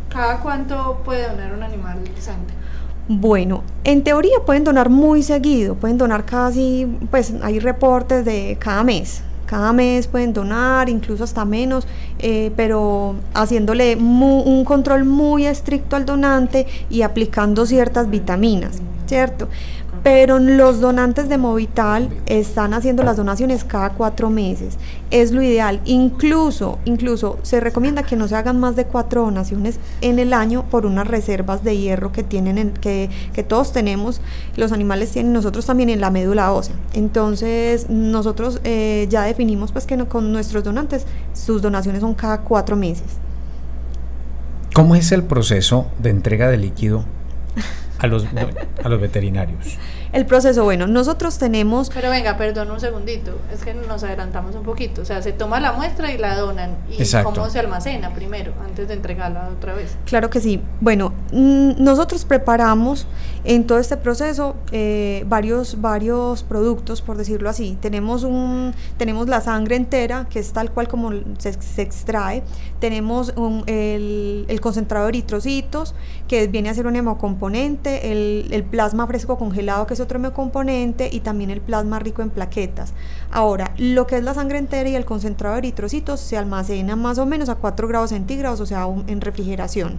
[0.09, 2.55] ¿Cada cuánto puede donar un animal sangre?
[3.11, 8.85] Bueno, en teoría pueden donar muy seguido, pueden donar casi, pues hay reportes de cada
[8.85, 9.23] mes.
[9.47, 11.87] Cada mes pueden donar, incluso hasta menos,
[12.19, 19.49] eh, pero haciéndole un control muy estricto al donante y aplicando ciertas vitaminas, ¿cierto?
[20.03, 24.77] Pero los donantes de Movital están haciendo las donaciones cada cuatro meses.
[25.11, 25.81] Es lo ideal.
[25.85, 30.65] Incluso, incluso se recomienda que no se hagan más de cuatro donaciones en el año
[30.71, 34.21] por unas reservas de hierro que tienen, en- que, que todos tenemos,
[34.57, 36.75] los animales tienen, nosotros también en la médula ósea.
[36.95, 42.43] Entonces, nosotros eh, ya definimos pues que no- con nuestros donantes sus donaciones son cada
[42.43, 43.07] cuatro meses.
[44.75, 47.05] ¿Cómo es el proceso de entrega de líquido
[47.99, 48.25] a los,
[48.83, 49.79] a los veterinarios?
[50.13, 51.91] El proceso, bueno, nosotros tenemos...
[51.93, 55.03] Pero venga, perdón un segundito, es que nos adelantamos un poquito.
[55.03, 56.77] O sea, se toma la muestra y la donan.
[56.91, 59.97] ¿Y cómo se almacena primero, antes de entregarla otra vez?
[60.07, 60.63] Claro que sí.
[60.81, 63.07] Bueno, mm, nosotros preparamos
[63.45, 67.77] en todo este proceso eh, varios, varios productos, por decirlo así.
[67.81, 72.43] Tenemos, un, tenemos la sangre entera, que es tal cual como se, extrae.
[72.81, 73.35] Tenemos
[73.67, 75.95] el, el, concentrado de eritrocitos,
[76.29, 78.11] que viene a ser un hemocomponente.
[78.11, 82.93] El, el plasma fresco congelado, que otro componente y también el plasma rico en plaquetas.
[83.31, 87.19] Ahora, lo que es la sangre entera y el concentrado de eritrocitos se almacena más
[87.19, 89.99] o menos a 4 grados centígrados, o sea, en refrigeración.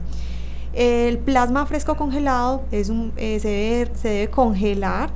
[0.73, 5.09] El plasma fresco congelado es un, eh, se, se debe congelar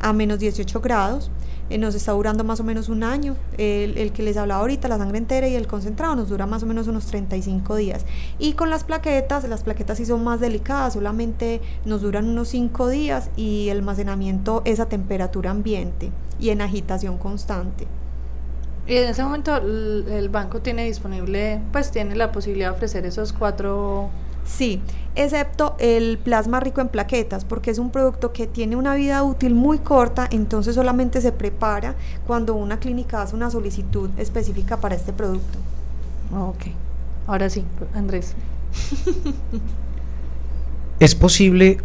[0.00, 1.30] a menos 18 grados
[1.70, 3.36] eh, nos está durando más o menos un año.
[3.58, 6.66] El, que les hablaba ahorita, la sangre entera y el concentrado, nos dura más o
[6.66, 8.04] menos unos 35 días.
[8.38, 12.88] Y con las plaquetas, las plaquetas sí son más delicadas, solamente nos duran unos 5
[12.88, 17.86] días y el almacenamiento es a temperatura ambiente y en agitación constante.
[18.86, 23.32] Y en ese momento el banco tiene disponible, pues tiene la posibilidad de ofrecer esos
[23.32, 24.10] cuatro
[24.44, 24.82] Sí,
[25.14, 29.54] excepto el plasma rico en plaquetas, porque es un producto que tiene una vida útil
[29.54, 31.94] muy corta, entonces solamente se prepara
[32.26, 35.58] cuando una clínica hace una solicitud específica para este producto.
[36.36, 36.66] Ok,
[37.26, 38.34] ahora sí, Andrés.
[41.00, 41.78] ¿Es posible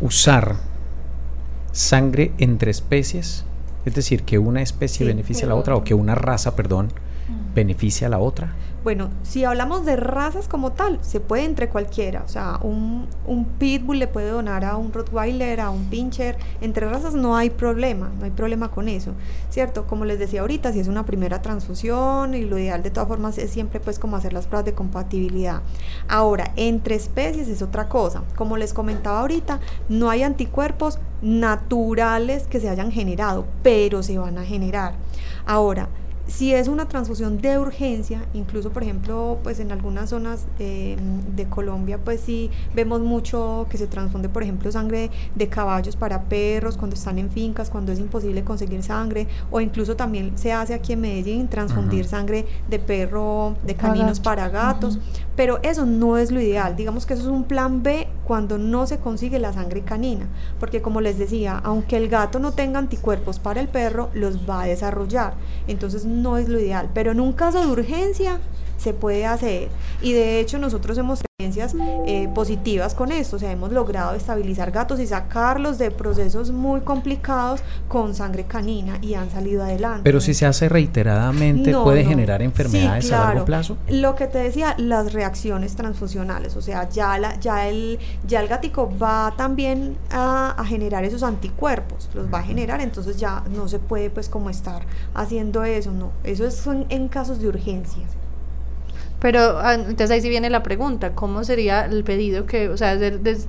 [0.00, 0.56] usar
[1.72, 3.44] sangre entre especies?
[3.84, 6.92] Es decir, que una especie beneficie a la otra o que una raza, perdón,
[7.54, 8.54] beneficie a la otra.
[8.86, 12.22] Bueno, si hablamos de razas como tal, se puede entre cualquiera.
[12.24, 16.36] O sea, un, un, pitbull le puede donar a un rottweiler, a un pincher.
[16.60, 19.10] Entre razas no hay problema, no hay problema con eso,
[19.50, 19.88] ¿cierto?
[19.88, 23.38] Como les decía ahorita, si es una primera transfusión y lo ideal de todas formas
[23.38, 25.62] es siempre pues como hacer las pruebas de compatibilidad.
[26.06, 28.22] Ahora, entre especies es otra cosa.
[28.36, 34.38] Como les comentaba ahorita, no hay anticuerpos naturales que se hayan generado, pero se van
[34.38, 34.94] a generar.
[35.44, 35.88] Ahora,
[36.26, 40.96] si es una transfusión de urgencia, incluso por ejemplo, pues en algunas zonas eh,
[41.34, 46.24] de Colombia, pues sí vemos mucho que se transfunde, por ejemplo, sangre de caballos para
[46.24, 50.74] perros cuando están en fincas, cuando es imposible conseguir sangre, o incluso también se hace
[50.74, 54.98] aquí en Medellín transfundir sangre de perro, de caninos para gatos,
[55.36, 56.74] pero eso no es lo ideal.
[56.74, 60.26] Digamos que eso es un plan B cuando no se consigue la sangre canina,
[60.58, 64.62] porque como les decía, aunque el gato no tenga anticuerpos para el perro, los va
[64.62, 65.34] a desarrollar.
[65.68, 68.40] Entonces no es lo ideal, pero en un caso de urgencia
[68.76, 69.68] se puede hacer.
[70.02, 71.74] Y de hecho nosotros hemos experiencias
[72.06, 76.80] eh, positivas con esto, o sea, hemos logrado estabilizar gatos y sacarlos de procesos muy
[76.80, 80.00] complicados con sangre canina y han salido adelante.
[80.02, 83.76] Pero si se hace reiteradamente, ¿puede generar enfermedades a largo plazo?
[83.86, 88.48] Lo que te decía, las reacciones transfusionales, o sea, ya, la, ya, el, ya el
[88.48, 93.68] gatico va también a, a generar esos anticuerpos, los va a generar, entonces ya no
[93.68, 98.06] se puede pues como estar haciendo eso, no, eso es en casos de urgencia.
[99.18, 102.98] Pero ah, entonces ahí sí viene la pregunta, ¿cómo sería el pedido que, o sea,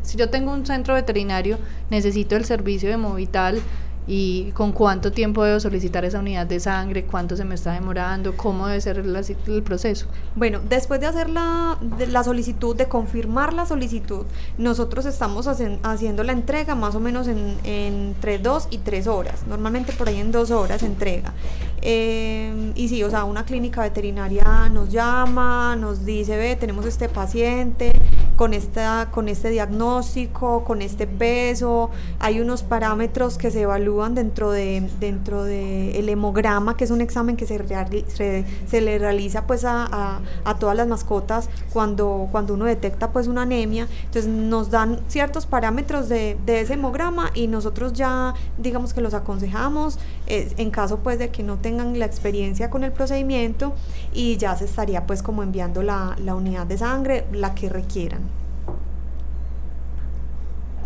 [0.01, 1.57] si yo tengo un centro veterinario,
[1.89, 3.61] necesito el servicio de Movital,
[4.07, 8.37] y con cuánto tiempo debo solicitar esa unidad de sangre, cuánto se me está demorando,
[8.37, 10.07] cómo debe ser el proceso.
[10.35, 11.77] Bueno, después de hacer la,
[12.09, 14.25] la solicitud, de confirmar la solicitud,
[14.57, 19.91] nosotros estamos haciendo la entrega más o menos en, entre dos y tres horas, normalmente
[19.91, 21.33] por ahí en dos horas entrega.
[21.81, 27.09] Eh, y sí, o sea, una clínica veterinaria nos llama, nos dice, ve, tenemos este
[27.09, 27.93] paciente
[28.37, 34.51] con, esta, con este diagnóstico, con este peso, hay unos parámetros que se evalúan dentro
[34.51, 39.65] de dentro de el hemograma, que es un examen que se, se, le realiza pues
[39.65, 43.87] a, a, todas las mascotas cuando, cuando uno detecta pues una anemia.
[44.05, 49.15] Entonces nos dan ciertos parámetros de, de ese hemograma y nosotros ya digamos que los
[49.15, 49.97] aconsejamos
[50.27, 53.73] en caso pues de que no tengan la experiencia con el procedimiento
[54.13, 58.21] y ya se estaría pues como enviando la, la unidad de sangre, la que requieran.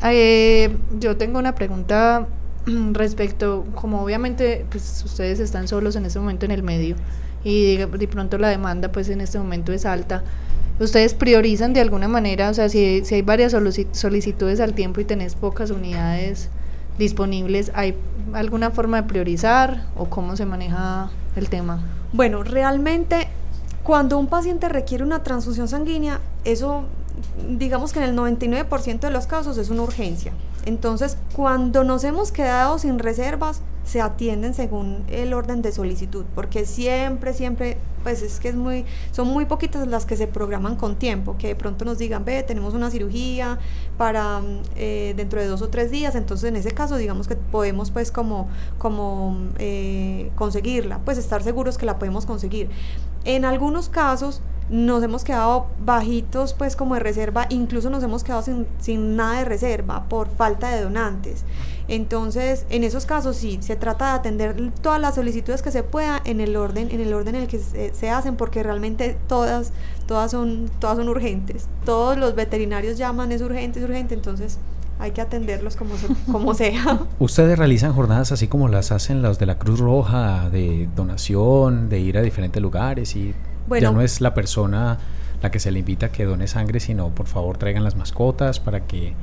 [0.04, 2.28] Eh, yo tengo una pregunta
[2.66, 6.96] respecto, como obviamente pues ustedes están solos en este momento en el medio
[7.44, 10.24] y de, pronto la demanda pues en este momento es alta,
[10.80, 13.56] ustedes priorizan de alguna manera, o sea, si, si hay varias
[13.92, 16.50] solicitudes al tiempo y tenés pocas unidades
[17.02, 17.96] disponibles, ¿hay
[18.34, 21.82] alguna forma de priorizar o cómo se maneja el tema?
[22.14, 23.28] Bueno, realmente
[23.84, 26.86] cuando un paciente requiere una transfusión sanguínea, eso
[27.50, 30.32] digamos que en el 99% de los casos es una urgencia.
[30.66, 36.66] Entonces, cuando nos hemos quedado sin reservas, se atienden según el orden de solicitud, porque
[36.66, 40.98] siempre, siempre, pues es que es muy, son muy poquitas las que se programan con
[40.98, 43.58] tiempo, que de pronto nos digan, ve, tenemos una cirugía
[43.98, 44.42] para
[44.76, 48.12] eh, dentro de dos o tres días, entonces en ese caso digamos que podemos pues
[48.12, 52.70] como, como eh, conseguirla, pues estar seguros que la podemos conseguir.
[53.26, 58.42] En algunos casos, nos hemos quedado bajitos pues como de reserva, incluso nos hemos quedado
[58.42, 61.46] sin, sin, nada de reserva por falta de donantes.
[61.88, 66.22] Entonces, en esos casos sí, se trata de atender todas las solicitudes que se pueda
[66.24, 69.74] en el orden, en el orden en el que se, hacen, porque realmente todas,
[70.08, 71.68] todas son, todas son urgentes.
[71.84, 74.58] Todos los veterinarios llaman, es urgente, es urgente, entonces
[75.00, 75.96] hay que atenderlos como,
[76.32, 77.00] como sea.
[77.20, 82.00] ¿Ustedes realizan jornadas así como las hacen los de la Cruz Roja, de donación, de
[82.00, 83.34] ir a diferentes lugares y
[83.80, 85.00] ya no es la persona
[85.42, 88.60] la que se le invita a que done sangre, sino por favor traigan las mascotas
[88.60, 89.14] para que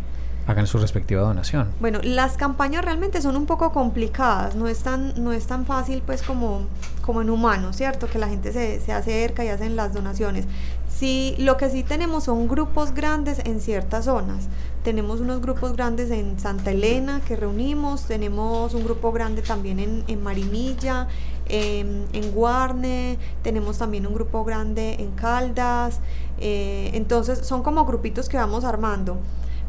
[0.49, 1.69] hagan su respectiva donación.
[1.79, 6.03] Bueno, las campañas realmente son un poco complicadas, no es tan, no es tan fácil
[6.05, 6.63] pues como,
[7.03, 8.09] como en humano, ¿cierto?
[8.09, 10.47] Que la gente se, se acerca y hacen las donaciones.
[10.89, 14.49] Sí, lo que sí tenemos son grupos grandes en ciertas zonas.
[14.83, 20.05] Tenemos unos grupos grandes en Santa Elena que reunimos, tenemos un grupo grande también en,
[20.09, 21.09] en Marinilla,
[21.47, 26.01] en, en Guarne, tenemos también un grupo grande en Caldas,
[26.41, 29.19] eh, entonces son como grupitos que vamos armando.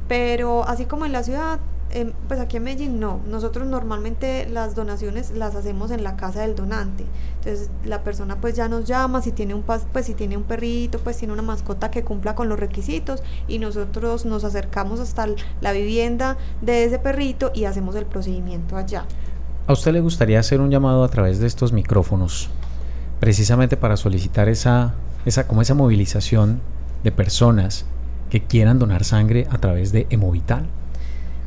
[0.10, 1.60] Pero así como en la ciudad,
[1.92, 3.22] em, pues aquí en Medellín no.
[3.30, 7.06] Nosotros normalmente las donaciones las hacemos en la casa del donante.
[7.36, 10.98] Entonces la persona pues ya nos llama, si tiene un pues si tiene un perrito,
[11.00, 15.28] pues tiene una mascota que cumpla con los requisitos y nosotros nos acercamos hasta
[15.62, 19.06] la vivienda de ese perrito y hacemos el procedimiento allá.
[19.68, 22.50] ¿A usted le gustaría hacer un llamado a través de estos micrófonos
[23.20, 24.96] precisamente para solicitar esa
[25.28, 26.62] esa como esa movilización
[27.04, 27.86] de personas
[28.30, 30.66] que quieran donar sangre a través de Hemovital.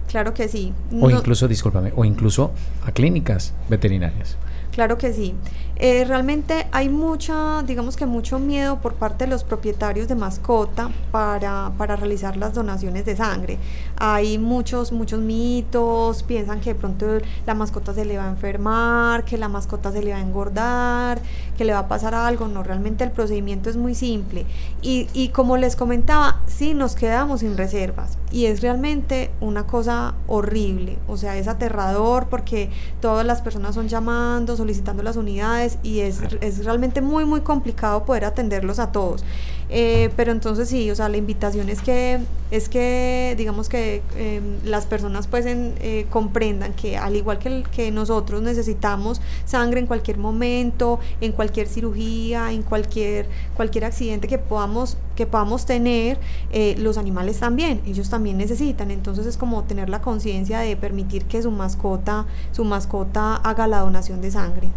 [0.08, 0.72] Claro que sí.
[1.00, 2.52] O incluso, discúlpame, o incluso
[2.84, 4.36] a clínicas veterinarias.
[4.72, 5.34] Claro que sí.
[5.76, 10.90] Eh, realmente hay mucha, digamos que mucho miedo por parte de los propietarios de mascota
[11.10, 13.58] para, para, realizar las donaciones de sangre.
[13.96, 17.06] Hay muchos, muchos mitos, piensan que de pronto
[17.46, 21.20] la mascota se le va a enfermar, que la mascota se le va a engordar,
[21.58, 22.46] que le va a pasar algo.
[22.46, 24.46] No, realmente el procedimiento es muy simple.
[24.82, 28.18] Y, y como les comentaba, sí nos quedamos sin reservas.
[28.30, 30.96] Y es realmente una cosa horrible.
[31.08, 36.20] O sea, es aterrador porque todas las personas son llamando, solicitando las unidades y es,
[36.40, 39.24] es realmente muy, muy complicado poder atenderlos a todos.
[39.68, 42.20] Eh, pero entonces sí, o sea, la invitación es que,
[42.50, 47.90] es que digamos que em, las personas pues eh, comprendan que al igual que, que
[47.90, 54.98] nosotros necesitamos sangre en cualquier momento, en cualquier cirugía, en cualquier, cualquier accidente que podamos,
[55.16, 56.18] que podamos tener,
[56.52, 58.90] eh, los animales también, ellos también necesitan.
[58.90, 63.80] Entonces es como tener la conciencia de permitir que su mascota, su mascota haga la
[63.80, 64.68] donación de sangre.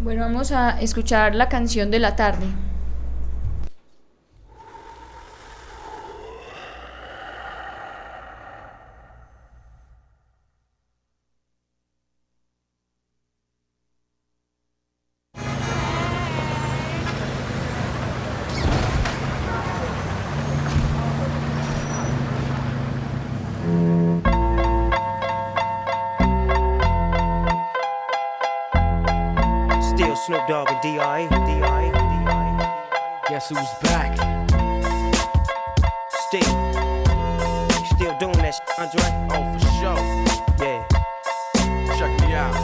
[0.00, 2.46] Bueno, vamos a escuchar la canción de la tarde.
[30.28, 31.26] Dogg and D.I.
[31.26, 31.90] D.I.
[31.90, 33.20] D.I.
[33.30, 34.14] Guess who's back?
[36.28, 36.42] Still.
[37.96, 39.06] Still doing that shit, Andre?
[39.32, 40.00] Oh, for sure.
[40.60, 40.84] Yeah.
[41.96, 42.54] Check me out.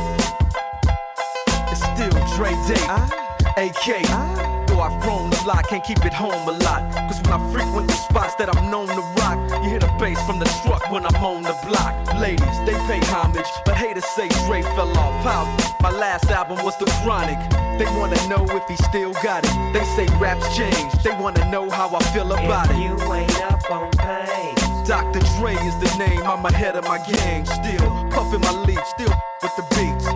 [1.70, 2.84] It's still Dre Day.
[2.86, 3.08] Uh,
[3.56, 4.10] AK.
[4.10, 6.92] Uh, Though I've grown a lot, can't keep it home a lot.
[7.08, 10.20] Cause when I frequent the spots that I'm known to rock, you hear the bass
[10.26, 11.94] from the truck when I'm on the block.
[12.20, 15.24] Ladies, they pay homage, but haters say Dre fell off.
[15.24, 15.44] How?
[15.80, 17.38] My last album was The Chronic.
[17.78, 19.72] They wanna know if he still got it.
[19.72, 20.92] They say raps change.
[21.02, 22.82] They wanna know how I feel about if it.
[22.82, 24.54] You ain't up on pain.
[24.84, 25.20] Dr.
[25.38, 26.22] Dre is the name.
[26.22, 27.46] I'm ahead of my game.
[27.46, 28.84] Still puffin' my leaf.
[28.86, 30.06] Still with the beats.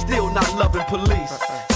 [0.00, 1.75] Still not loving police.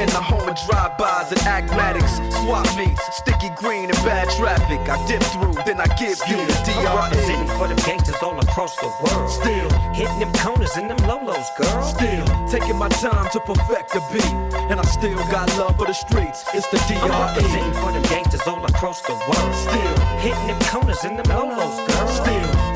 [0.00, 2.16] In the home of drive-bys and acmatics.
[2.40, 4.80] Swap meets, sticky green and bad traffic.
[4.88, 6.96] I dip through, then I give you the I'm DRE.
[6.96, 9.28] representing for them gangsters all across the world.
[9.28, 11.82] Still, Hitting them corners and them lolos, girl.
[11.82, 14.32] still, taking my time to perfect the beat.
[14.70, 16.44] And I still got love for the streets.
[16.54, 17.80] It's the I'm representing DRE.
[17.82, 19.54] for them gangsters all across the world.
[19.54, 22.08] Still, Hitting them corners and them lolos, girl.
[22.08, 22.49] Still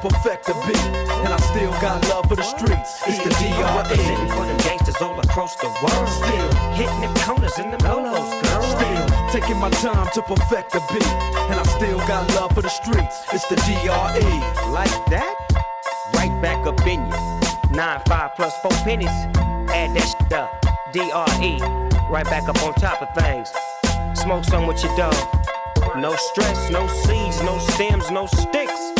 [0.00, 0.84] perfect the beat,
[1.24, 3.02] and I still got love for the streets.
[3.06, 4.34] It's the I'm representing DRE.
[4.36, 6.08] for them gangsters all across the world.
[6.08, 8.62] Still, Hitting them corners and them lolos, girl.
[8.62, 11.06] still taking my time to perfect the beat,
[11.50, 13.24] and I still got love for the streets.
[13.32, 14.70] It's the DRE.
[14.72, 15.34] Like that?
[16.14, 17.76] Right back up in you.
[17.76, 19.08] Nine, five plus four pennies.
[19.70, 20.50] Add that shit up.
[20.92, 21.58] DRE.
[22.10, 23.52] Right back up on top of things.
[24.18, 25.14] Smoke some with your dog.
[25.96, 28.99] No stress, no seeds, no stems, no sticks.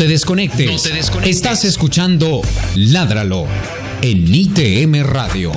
[0.00, 0.90] No te desconectes.
[1.24, 2.40] Estás escuchando
[2.74, 3.44] Ládralo
[4.00, 5.52] en ITM Radio.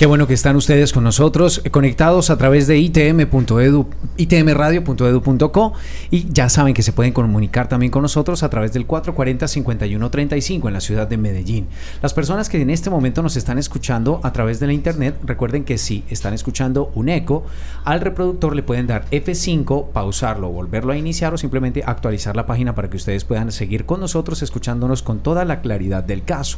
[0.00, 3.86] Qué bueno que están ustedes con nosotros, eh, conectados a través de itm.edu,
[4.16, 5.72] itmradio.edu.co
[6.10, 10.72] y ya saben que se pueden comunicar también con nosotros a través del 440-5135 en
[10.72, 11.68] la ciudad de Medellín.
[12.00, 15.64] Las personas que en este momento nos están escuchando a través de la internet, recuerden
[15.64, 17.44] que si están escuchando un eco,
[17.84, 22.74] al reproductor le pueden dar F5, pausarlo, volverlo a iniciar o simplemente actualizar la página
[22.74, 26.56] para que ustedes puedan seguir con nosotros escuchándonos con toda la claridad del caso.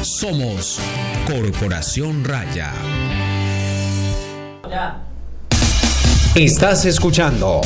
[0.01, 0.81] Somos
[1.27, 2.73] Corporación Raya.
[6.35, 7.61] Estás escuchando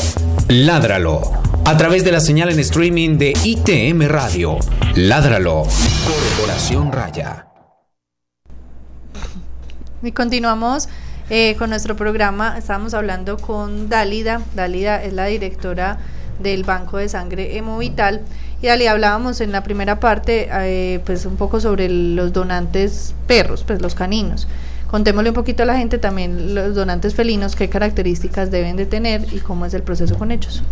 [0.48, 1.22] Ládralo
[1.64, 4.56] a través de la señal en streaming de ITM Radio.
[4.96, 5.62] Ládralo,
[6.04, 7.46] Corporación Raya.
[10.02, 10.88] Y continuamos
[11.30, 12.58] eh, con nuestro programa.
[12.58, 14.42] Estábamos hablando con Dálida.
[14.56, 16.00] Dálida es la directora
[16.40, 18.22] del Banco de Sangre Hemovital.
[18.60, 23.64] Y Dálida, hablábamos en la primera parte eh, pues un poco sobre los donantes perros,
[23.64, 24.46] pues los caninos.
[24.92, 29.26] Contémosle un poquito a la gente también los donantes felinos, qué características deben de tener
[29.32, 30.62] y cómo es el proceso con ellos.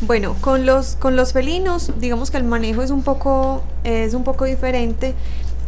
[0.00, 4.24] Bueno, con los, con los felinos, digamos que el manejo es un poco, es un
[4.24, 5.14] poco diferente.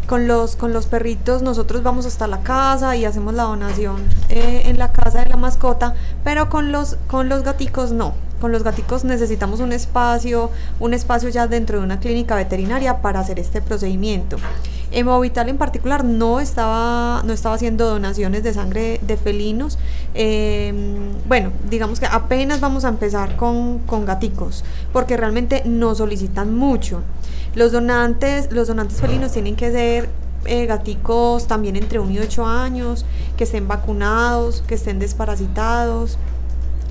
[0.07, 4.63] Con los, con los perritos nosotros vamos hasta la casa y hacemos la donación eh,
[4.67, 5.95] en la casa de la mascota,
[6.25, 8.15] pero con los, con los gaticos no.
[8.45, 13.21] Con los gaticos necesitamos un espacio, un espacio ya dentro de una clínica veterinaria para
[13.21, 14.37] hacer este procedimiento.
[14.93, 19.79] Hemovital en particular no estaba, no estaba haciendo donaciones de sangre de felinos.
[20.13, 26.55] Em, bueno, digamos que apenas vamos a empezar con, con gaticos, porque realmente nos solicitan
[26.55, 27.01] mucho.
[27.55, 30.11] Los donantes, los donantes felinos tienen que ser
[30.45, 33.07] eh, gaticos también entre 1 y 8 años,
[33.39, 36.19] que estén vacunados, que estén desparasitados.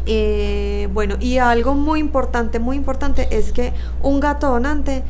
[0.05, 5.03] Eh, bueno, y algo muy importante, muy importante es que un gato donante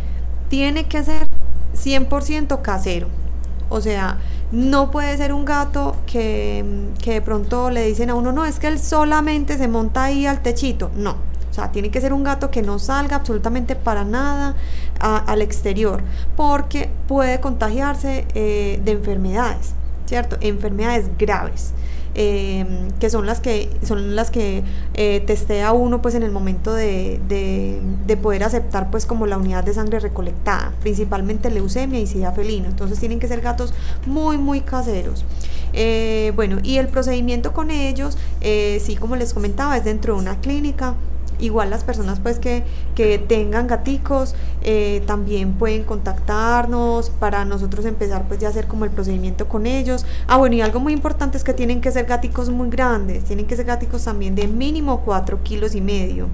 [0.50, 1.28] tiene que ser
[1.76, 3.08] 100% casero.
[3.70, 4.20] O sea,
[4.52, 6.64] no puede ser un gato que,
[7.02, 10.28] que, de pronto le dicen a uno, no, es que él solamente se monta ahí
[10.28, 10.92] al techito.
[10.96, 11.16] No,
[11.54, 14.56] o sea, tiene que ser un gato que no salga absolutamente para nada
[15.00, 16.02] al exterior,
[16.36, 19.74] porque puede contagiarse eh, de enfermedades,
[20.08, 20.36] ¿cierto?
[20.42, 21.74] Enfermedades graves.
[22.16, 26.72] Em, que son las que son las que eh, testea uno pues en el momento
[26.72, 32.32] de, de, poder aceptar pues como la unidad de sangre recolectada principalmente leucemia y sida
[32.32, 33.74] felino entonces tienen que ser gatos
[34.06, 35.26] muy muy caseros.
[35.74, 40.22] Eh, bueno y el procedimiento con ellos eh, sí como les comentaba es dentro de
[40.22, 40.94] una clínica
[41.44, 42.64] Igual las personas pues que,
[42.96, 48.92] que tengan gaticos eh, también pueden contactarnos para nosotros empezar pues ya hacer como el
[48.92, 50.06] procedimiento con ellos.
[50.28, 53.46] Ah bueno y algo muy importante es que tienen que ser gaticos muy grandes, tienen
[53.46, 56.30] que ser gaticos también de mínimo 4 kilos y medio.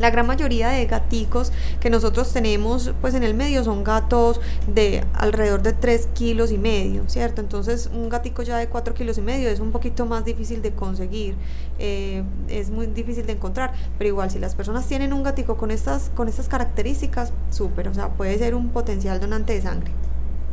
[0.00, 5.04] La gran mayoría de gaticos que nosotros tenemos pues en el medio son gatos de
[5.12, 7.42] alrededor de 3 kilos y medio, ¿cierto?
[7.42, 10.72] Entonces un gatico ya de 4 kilos y medio es un poquito más difícil de
[10.72, 11.34] conseguir,
[11.78, 15.70] eh, es muy difícil de encontrar, pero igual si las personas tienen un gatico con
[15.70, 19.92] estas, con estas características, súper, o sea, puede ser un potencial donante de sangre.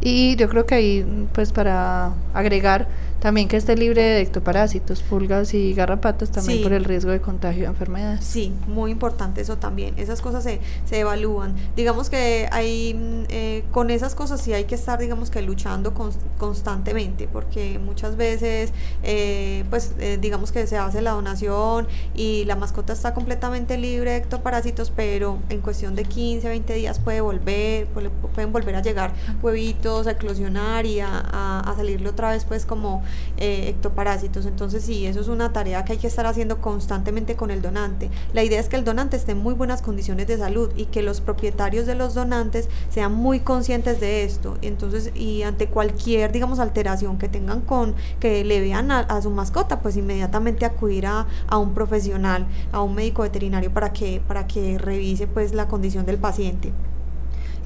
[0.02, 2.88] Y yo creo que ahí, pues para agregar,
[3.20, 7.64] también que esté libre de ectoparásitos, pulgas y garrapatas, también por el riesgo de contagio
[7.64, 8.24] de enfermedades.
[8.24, 9.96] Sí, muy importante eso también.
[9.98, 11.56] Esas cosas se, se evalúan.
[11.76, 15.94] Digamos que hay, mm, eh, con esas cosas sí hay que estar, digamos que luchando
[16.38, 18.72] constantemente, porque muchas veces,
[19.04, 24.12] eh, pues eh, digamos que se hace la donación y la mascota está completamente libre
[24.12, 29.14] de ectoparásitos, pero en cuestión de 15, 20 días puede volver, pueden volver a llegar
[29.42, 33.04] huevitos, a eclosionar y a, a salirle otra vez, pues como
[33.38, 34.46] eh, ectoparásitos.
[34.46, 38.10] Entonces sí, eso es una tarea que hay que estar haciendo constantemente con el donante.
[38.34, 41.02] La idea es que el donante esté en muy buenas condiciones de salud y que
[41.02, 44.58] los propietarios de los donantes sean muy conscientes de esto.
[44.62, 49.82] Entonces, y ante cualquier, digamos, alteración que tengan con, que le vean a, su mascota,
[49.82, 54.78] pues inmediatamente acudir a, a, un profesional, a un médico veterinario para que, para que
[54.78, 56.72] revise pues la condición del paciente.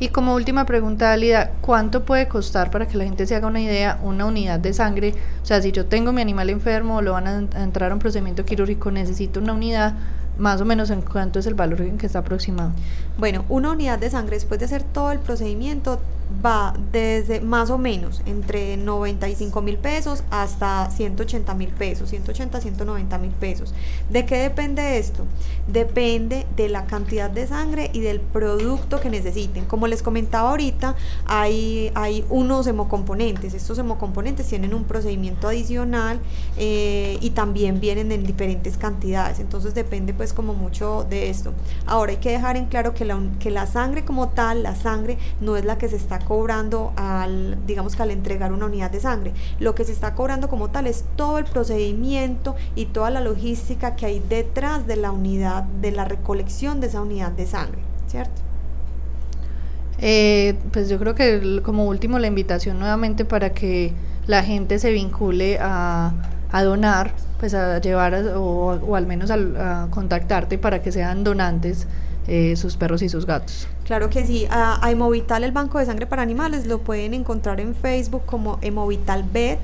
[0.02, 3.62] Y como última pregunta, Alida, ¿cuánto puede costar para que la gente se haga una
[3.62, 5.14] idea una unidad de sangre?
[5.44, 8.44] O sea, si yo tengo mi animal enfermo, lo van a, entrar a un procedimiento
[8.44, 9.94] quirúrgico, necesito una unidad,
[10.40, 12.72] más o menos en cuánto es el valor en que está aproximado.
[13.18, 16.00] Bueno, una unidad de sangre después de hacer todo el procedimiento
[16.44, 23.18] va desde más o menos entre 95 mil pesos hasta 180 mil pesos, 180, 190
[23.18, 23.74] mil pesos.
[24.10, 25.26] ¿De qué depende esto?
[25.68, 29.66] Depende de la cantidad de sangre y del producto que necesiten.
[29.66, 30.96] Como les comentaba ahorita,
[31.26, 33.54] hay, hay unos hemocomponentes.
[33.54, 36.20] Estos hemocomponentes tienen un procedimiento adicional
[36.58, 39.40] eh, y también vienen en diferentes cantidades.
[39.40, 41.54] Entonces depende pues como mucho de esto.
[41.86, 43.01] Ahora hay que dejar en claro que
[43.40, 47.58] que la sangre como tal, la sangre no es la que se está cobrando al,
[47.66, 49.34] digamos que al entregar una unidad de sangre.
[49.60, 53.96] Lo que se está cobrando como tal es todo el procedimiento y toda la logística
[53.96, 58.42] que hay detrás de la unidad, de la recolección de esa unidad de sangre, ¿cierto?
[60.00, 63.94] Eh, pues yo creo que como último la invitación nuevamente para que
[64.26, 66.12] la gente se vincule a,
[66.52, 71.88] a donar, pues a llevar o, al menos a contactarte para que sean donantes
[72.28, 73.68] eh, sus perros y sus gatos.
[73.92, 77.76] Claro que sí, a, Hemovital, el Banco de Sangre para Animales, lo pueden encontrar en
[77.76, 79.60] Facebook como Hemovital Vet.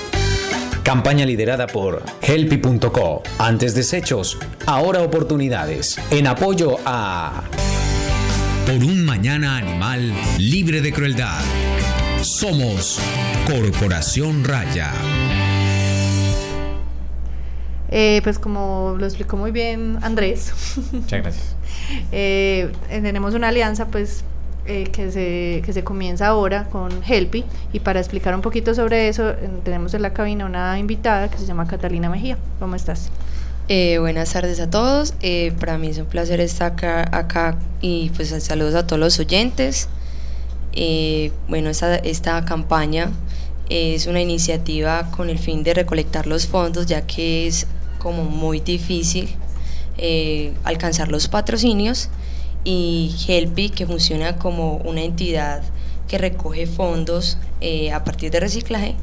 [0.84, 3.22] Campaña liderada por Helpy.co.
[3.38, 5.98] Antes desechos, ahora oportunidades.
[6.10, 7.42] En apoyo a...
[8.64, 11.42] Por un mañana animal libre de crueldad.
[12.22, 13.00] Somos
[13.48, 14.92] Corporación Raya.
[17.94, 20.52] Eh, pues como lo explicó muy bien Andrés,
[20.92, 21.56] Muchas gracias.
[22.12, 24.24] eh, tenemos una alianza pues
[24.64, 29.08] eh, que, se, que se comienza ahora con Helpy y para explicar un poquito sobre
[29.08, 32.38] eso tenemos en la cabina una invitada que se llama Catalina Mejía.
[32.58, 33.10] ¿Cómo estás?
[33.68, 35.14] Eh, buenas tardes a todos.
[35.20, 39.18] Eh, para mí es un placer estar acá, acá y pues saludos a todos los
[39.18, 39.88] oyentes.
[40.72, 43.10] Eh, bueno, esta, esta campaña
[43.68, 47.66] es una iniciativa con el fin de recolectar los fondos, ya que es
[48.02, 49.28] como muy difícil
[49.96, 52.08] eh, alcanzar los patrocinios
[52.64, 55.62] y Helpy, que funciona como una entidad
[56.08, 58.96] que recoge fondos eh, a partir de reciclaje,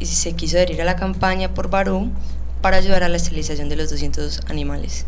[0.00, 2.10] y se quiso adherir a la campaña por Barú
[2.62, 5.06] para ayudar a la esterilización de los 200 animales.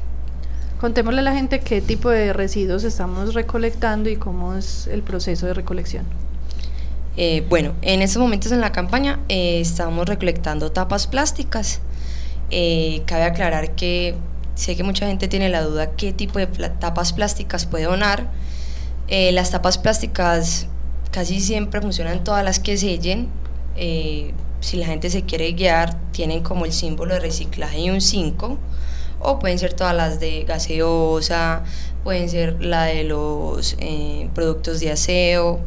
[0.80, 5.46] Contémosle a la gente qué tipo de residuos estamos recolectando y cómo es el proceso
[5.46, 6.04] de recolección.
[7.16, 11.80] Eh, bueno, en estos momentos en la campaña eh, estamos recolectando tapas plásticas.
[12.50, 14.14] Eh, cabe aclarar que
[14.54, 18.28] sé que mucha gente tiene la duda qué tipo de pla- tapas plásticas puede donar.
[19.08, 20.66] Eh, las tapas plásticas
[21.10, 23.28] casi siempre funcionan todas las que sellen.
[23.76, 28.00] Eh, si la gente se quiere guiar, tienen como el símbolo de reciclaje y un
[28.00, 28.58] 5.
[29.20, 31.62] O pueden ser todas las de gaseosa,
[32.04, 35.60] pueden ser la de los eh, productos de aseo,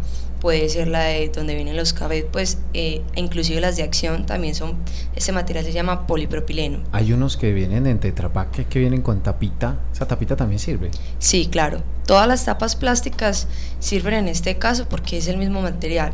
[0.44, 4.56] puede ser la de donde vienen los cabezos, pues eh, inclusive las de acción también
[4.56, 4.76] son,
[5.16, 6.80] este material se llama polipropileno.
[6.92, 9.80] Hay unos que vienen en Tetra Pak que, que vienen con tapita.
[9.94, 10.92] Esa tapita también sirve.
[11.18, 11.82] Sí, claro.
[12.06, 13.48] Todas las tapas plásticas
[13.80, 16.12] sirven en este caso porque es el mismo material.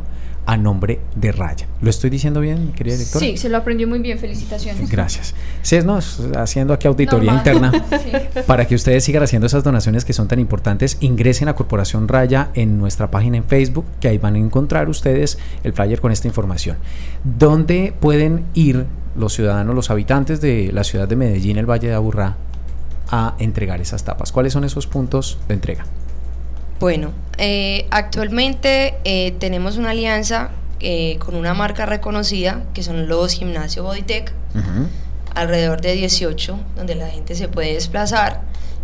[0.50, 1.68] a nombre de Raya.
[1.80, 3.24] ¿Lo estoy diciendo bien, querida directora?
[3.24, 4.89] Sí, se lo aprendió muy bien, felicitaciones.
[4.89, 5.36] Gracias.
[5.62, 6.00] Sí, es, no,
[6.38, 7.72] haciendo aquí auditoría Normal.
[7.72, 8.41] interna Sí.
[8.47, 10.97] para que ustedes sigan haciendo esas donaciones que son tan importantes.
[11.02, 15.38] Ingresen a Corporación Raya en nuestra página en Facebook, que ahí van a encontrar ustedes
[15.64, 16.78] el flyer con esta información.
[17.24, 21.93] ¿Dónde pueden ir los ciudadanos, los habitantes de la ciudad de Medellín, el Valle de
[21.93, 22.38] Aburrá,
[23.12, 24.32] a entregar esas tapas?
[24.32, 25.86] ¿Cuáles son esos puntos de entrega?
[26.80, 33.34] Bueno, eh, actualmente eh, tenemos una alianza eh, con una marca reconocida que son los
[33.34, 34.32] Gimnasio Bodytech,
[35.36, 38.43] alrededor de 18, donde la gente se puede desplazar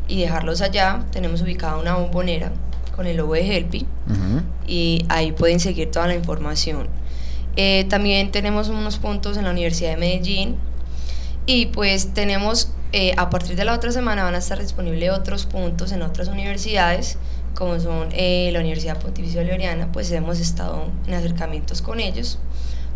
[0.09, 1.05] y dejarlos allá.
[1.11, 2.51] Tenemos ubicada una bombonera
[2.97, 3.85] con el logo de Helpy
[4.67, 6.89] y ahí pueden seguir toda la información.
[7.55, 10.57] Eh, también tenemos unos puntos en la Universidad de Medellín
[11.45, 12.73] y pues tenemos,
[13.15, 17.17] a partir de la otra semana van a estar disponibles otros puntos en otras universidades,
[17.55, 22.37] como son eh, la Universidad Pontificia Bolivariana, pues hemos estado en acercamientos con ellos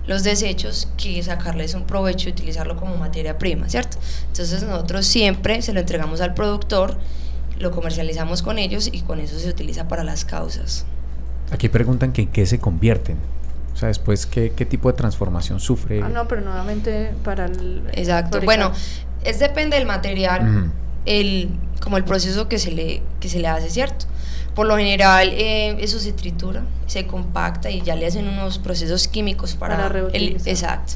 [0.07, 3.99] los desechos que sacarles un provecho y utilizarlo como materia prima, ¿cierto?
[4.29, 6.99] Entonces nosotros siempre se lo entregamos al productor,
[7.59, 10.85] lo comercializamos con ellos y con eso se utiliza para las causas.
[11.51, 13.18] Aquí preguntan que en qué se convierten.
[13.75, 16.03] O sea, después, ¿qué, qué tipo de transformación sufre?
[16.03, 17.83] Ah, no, pero nuevamente para el.
[17.93, 18.33] Exacto.
[18.33, 18.45] fabricar.
[18.45, 18.73] Bueno,
[19.25, 20.70] es depende del material,
[21.07, 21.51] el,
[21.81, 24.07] como el proceso que se le, que se le hace, ¿cierto?
[24.55, 29.09] Por lo general eh, eso se tritura, se compacta y ya le hacen unos procesos
[29.09, 30.94] químicos para, Para el, exacto.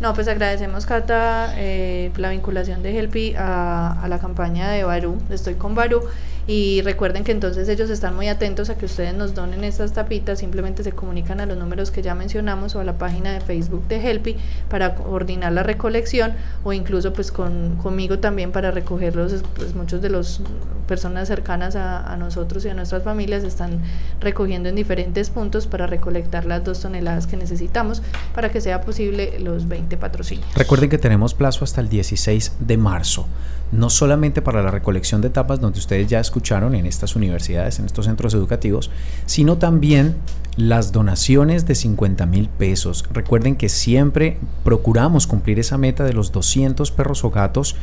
[0.00, 5.18] No, pues agradecemos, Cata, eh, la vinculación de Helpi a, a la campaña de Barú,
[5.30, 6.02] Estoy con Barú.
[6.46, 10.38] Y recuerden que entonces ellos están muy atentos a que ustedes nos donen estas tapitas,
[10.38, 13.88] simplemente se comunican a los números que ya mencionamos o a la página de Facebook
[13.88, 14.36] de Helpi
[14.68, 20.08] para coordinar la recolección o incluso pues con, conmigo también para recogerlos, pues muchos de
[20.08, 20.40] los
[20.86, 23.80] personas cercanas a, a nosotros y a nuestras familias están
[24.20, 28.02] recogiendo en diferentes puntos para recolectar las dos toneladas que necesitamos
[28.34, 30.46] para que sea posible los 20 patrocinios.
[30.54, 33.26] Recuerden que tenemos plazo hasta el 16 de marzo,
[33.72, 37.86] no solamente para la recolección de tapas donde ustedes ya escucharon en estas universidades, en
[37.86, 38.90] estos centros educativos,
[39.26, 40.16] sino también
[40.56, 43.04] las donaciones de 50 mil pesos.
[43.12, 47.76] Recuerden que siempre procuramos cumplir esa meta de los 200 perros o gatos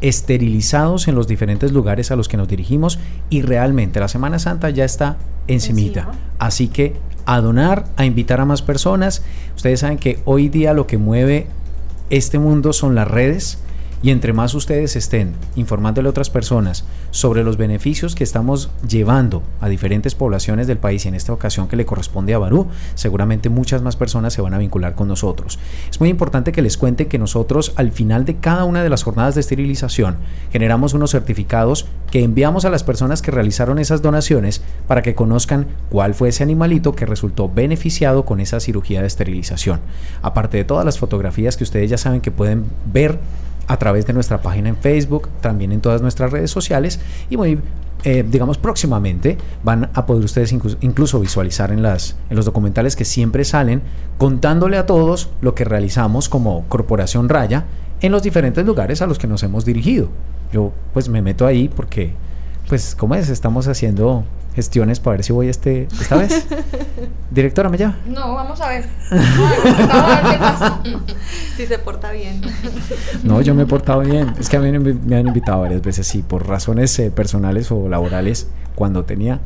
[0.00, 2.98] esterilizados en los diferentes lugares a los que nos dirigimos
[3.30, 5.16] y realmente la Semana Santa ya está
[5.48, 6.12] encimita.
[6.38, 9.22] Así que a donar, a invitar a más personas.
[9.56, 11.46] Ustedes saben que hoy día lo que mueve
[12.10, 13.58] este mundo son las redes
[14.04, 19.42] y entre más ustedes estén informándole a otras personas sobre los beneficios que estamos llevando
[19.62, 23.48] a diferentes poblaciones del país y en esta ocasión que le corresponde a Barú, seguramente
[23.48, 25.58] muchas más personas se van a vincular con nosotros.
[25.90, 29.02] Es muy importante que les cuente que nosotros al final de cada una de las
[29.02, 30.18] jornadas de esterilización
[30.52, 35.66] generamos unos certificados que enviamos a las personas que realizaron esas donaciones para que conozcan
[35.88, 39.80] cuál fue ese animalito que resultó beneficiado con esa cirugía de esterilización.
[40.20, 43.18] Aparte de todas las fotografías que ustedes ya saben que pueden ver
[43.66, 47.00] a través de nuestra página en Facebook, también en todas nuestras redes sociales
[47.30, 47.58] y muy
[48.06, 52.96] eh, digamos, próximamente van a poder ustedes incluso, incluso visualizar en, las, en los documentales
[52.96, 53.80] que siempre salen,
[54.18, 57.64] contándole a todos lo que realizamos como Corporación Raya
[58.02, 60.10] en los diferentes lugares a los que nos hemos dirigido.
[60.52, 62.12] Yo pues me meto ahí porque,
[62.68, 63.28] pues, ¿cómo es?
[63.28, 66.46] Estamos haciendo gestiones para ver si voy este, esta vez.
[67.30, 67.98] Directora, ¿me llama?
[68.06, 68.84] No, vamos a ver.
[69.10, 70.82] Vamos a ver qué pasa.
[71.56, 72.40] Si se porta bien.
[73.24, 74.32] No, yo me he portado bien.
[74.38, 77.70] Es que a mí me me han invitado varias veces, sí, por razones eh, personales
[77.72, 78.46] o laborales,
[78.76, 79.40] cuando tenía.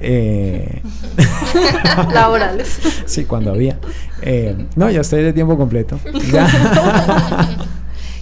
[0.00, 0.82] eh,
[2.12, 2.78] Laborales.
[3.06, 3.78] sí, cuando había.
[4.22, 5.98] Eh, no, ya estoy de tiempo completo.
[6.32, 6.48] Ya.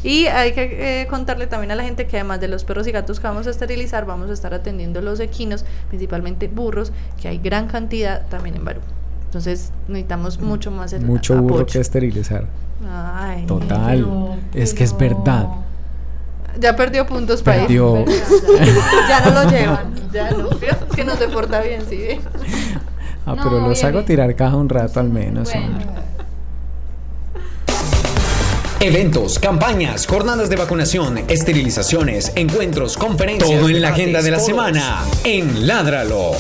[0.04, 2.92] Y hay que eh, contarle también a la gente que además de los perros y
[2.92, 7.38] gatos que vamos a esterilizar, vamos a estar atendiendo los equinos, principalmente burros, que hay
[7.38, 8.80] gran cantidad también en Barú.
[9.26, 12.46] Entonces necesitamos mucho más el Mucho burro que esterilizar.
[12.90, 14.06] Ay, Total.
[14.54, 15.48] Es que es verdad.
[16.58, 18.04] Ya perdió puntos para Perdió.
[19.08, 19.94] Ya no lo llevan.
[20.12, 22.20] Ya no, fíjate que no se porta bien, sí.
[23.24, 24.04] Ah, No, pero los bien, hago bien.
[24.06, 25.50] tirar caja un rato al menos.
[25.50, 25.78] Bueno.
[28.82, 33.48] Eventos, campañas, jornadas de vacunación, esterilizaciones, encuentros, conferencias.
[33.48, 36.32] Todo en la agenda de la semana en Ládralo.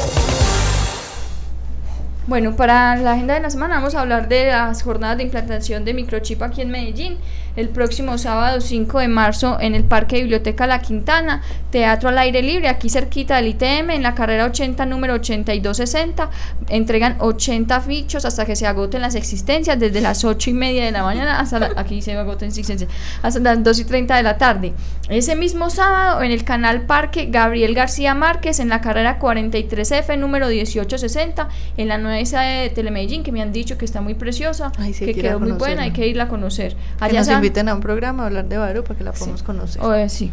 [2.28, 5.84] Bueno, para la agenda de la semana vamos a hablar de las jornadas de implantación
[5.84, 7.16] de microchip aquí en Medellín.
[7.54, 12.40] El próximo sábado 5 de marzo en el Parque Biblioteca La Quintana, teatro al aire
[12.40, 16.30] libre, aquí cerquita del ITM, en la carrera 80, número 8260.
[16.70, 20.92] Entregan 80 fichos hasta que se agoten las existencias, desde las 8 y media de
[20.92, 22.88] la mañana hasta la- aquí se agoten existencias,
[23.22, 24.72] hasta las 2 y 30 de la tarde.
[25.10, 30.46] Ese mismo sábado en el canal Parque Gabriel García Márquez, en la carrera 43F, número
[30.46, 34.92] 1860, en la sede de Telemedellín, que me han dicho que está muy preciosa, Ay,
[34.92, 36.74] sí, hay que que quedó muy buena, hay que irla a conocer.
[36.98, 39.12] Que Allá nos se inviten a un programa a hablar de Barú para que la
[39.12, 39.82] podamos conocer.
[39.82, 40.30] Oh, eh, sí.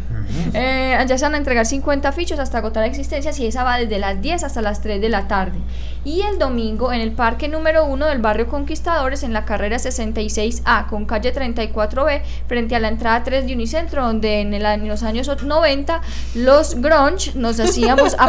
[0.54, 3.98] Eh, allá se van a entregar 50 fichos hasta agotar existencias y esa va desde
[3.98, 5.58] las 10 hasta las 3 de la tarde.
[6.04, 10.86] Y el domingo en el parque número 1 del barrio Conquistadores en la carrera 66A
[10.86, 15.02] con calle 34B frente a la entrada 3 de Unicentro donde en, el en los
[15.02, 16.00] años 90
[16.34, 18.16] los grunge nos hacíamos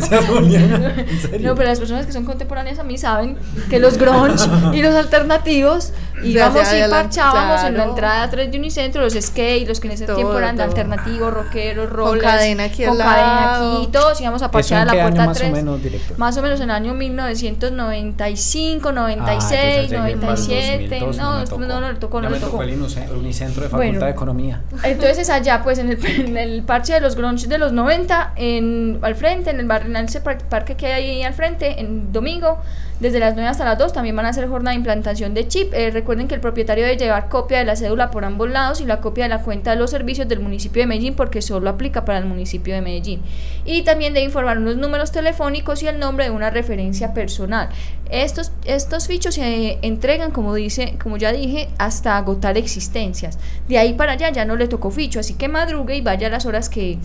[1.40, 3.36] No, pero las personas que son contemporáneas a mí saben
[3.70, 4.44] que los grunge
[4.74, 5.92] y los alternativos
[6.22, 7.90] íbamos y parchábamos en la claro.
[7.90, 10.70] entrada 3 de Unicentro, los skate, los que en ese Todo, tiempo eran de todo.
[10.70, 13.78] alternativos, rockeros, rollers, cadena aquí al con cadena lado.
[13.82, 15.52] aquí, todos íbamos a ¿Eso parchar a la qué año puerta más o 3.
[15.52, 16.18] menos, director?
[16.18, 21.00] Más o menos en el año 1995, Ah, 96, entonces ya llegué para el 97.
[21.00, 23.68] 2002, no, no, no, no le tocó, no me le tocó el Unicen- Unicentro de
[23.68, 24.04] Facultad Bueno.
[24.06, 24.60] de Economía.
[24.82, 28.98] Entonces allá, pues en el, en el parche de los grunge de los 90, en,
[29.02, 29.85] al frente, en el bar,
[30.22, 32.58] par- parque que hay ahí al frente, en domingo,
[33.00, 35.72] desde las 9 hasta las 2, también van a hacer jornada de implantación de chip.
[35.74, 38.86] Eh, recuerden que el propietario debe llevar copia de la cédula por ambos lados y
[38.86, 42.04] la copia de la cuenta de los servicios del municipio de Medellín, porque solo aplica
[42.06, 43.20] para el municipio de Medellín.
[43.66, 47.68] Y también debe informar unos números telefónicos y el nombre de una referencia personal.
[48.10, 53.38] Estos, estos fichos se entregan, como, dice, como ya dije, hasta agotar existencias.
[53.68, 56.30] De ahí para allá ya no le tocó ficho, así que madrugue y vaya a
[56.30, 56.98] las horas que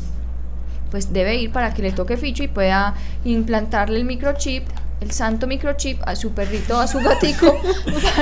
[0.92, 4.64] pues debe ir para que le toque ficho y pueda implantarle el microchip,
[5.02, 7.60] el santo microchip a su perrito, a su gatico.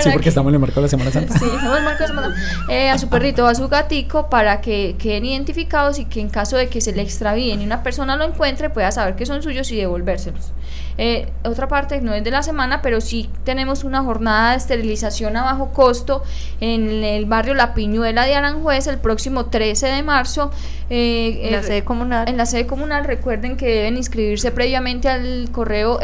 [0.02, 1.38] Sí, porque que- estamos en el marco de la Semana Santa.
[1.38, 2.36] Sí, estamos en marco de semana.
[2.70, 6.56] Eh, a su perrito a su gatico para que queden identificados y que en caso
[6.58, 9.70] de que se le extravíen y una persona lo encuentre pueda saber que son suyos
[9.72, 10.54] y devolvérselos.
[10.98, 15.38] Eh, otra parte no es de la semana, pero sí tenemos una jornada de esterilización
[15.38, 16.24] a bajo costo
[16.60, 20.52] en el barrio La Piñuela de Aranjuez el próximo 13 de marzo.
[20.90, 22.28] Eh, En la eh, sede comunal.
[22.28, 26.02] en la sede comunal recuerden que deben inscribirse previamente al correo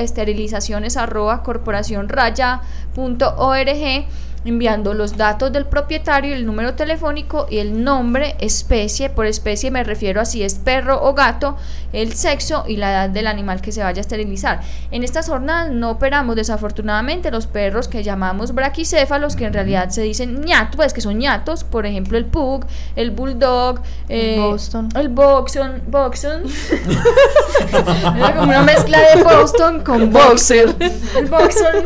[0.65, 4.05] esterilizaciones arroba corporacionraya.org
[4.45, 9.83] enviando los datos del propietario, el número telefónico y el nombre, especie, por especie me
[9.83, 11.57] refiero a si es perro o gato,
[11.93, 14.61] el sexo y la edad del animal que se vaya a esterilizar.
[14.91, 20.01] En estas jornadas no operamos desafortunadamente los perros que llamamos braquicéfalos, que en realidad se
[20.01, 22.65] dicen ñatos, pues que son ñatos, por ejemplo el pug,
[22.95, 24.89] el bulldog, El eh, Boston.
[24.95, 26.43] el boxon, boxon.
[28.15, 30.75] Era como una mezcla de Boston con boxer.
[31.17, 31.85] El boxon.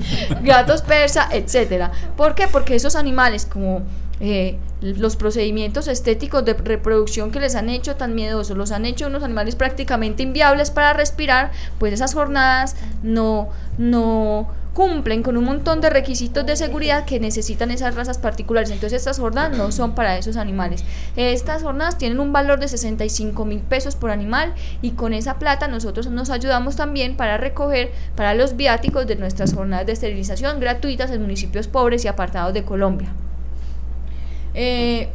[0.42, 1.92] gatos persa, etcétera.
[2.16, 2.48] ¿Por qué?
[2.48, 3.82] Porque esos animales como
[4.20, 9.06] eh, los procedimientos estéticos de reproducción que les han hecho tan miedosos, los han hecho
[9.06, 15.80] unos animales prácticamente inviables para respirar, pues esas jornadas no, no cumplen con un montón
[15.80, 18.70] de requisitos de seguridad que necesitan esas razas particulares.
[18.70, 20.84] Entonces estas jornadas no son para esos animales.
[21.16, 25.68] Estas jornadas tienen un valor de 65 mil pesos por animal y con esa plata
[25.68, 31.10] nosotros nos ayudamos también para recoger para los viáticos de nuestras jornadas de esterilización gratuitas
[31.10, 33.12] en municipios pobres y apartados de Colombia.
[34.54, 35.08] Eh,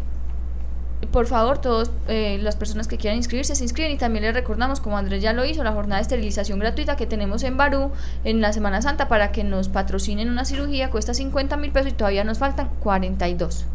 [1.11, 4.79] por favor, todas eh, las personas que quieran inscribirse se inscriben y también les recordamos,
[4.79, 7.91] como Andrés ya lo hizo, la jornada de esterilización gratuita que tenemos en Barú
[8.23, 11.95] en la Semana Santa para que nos patrocinen una cirugía, cuesta 50 mil pesos y
[11.95, 13.65] todavía nos faltan 42.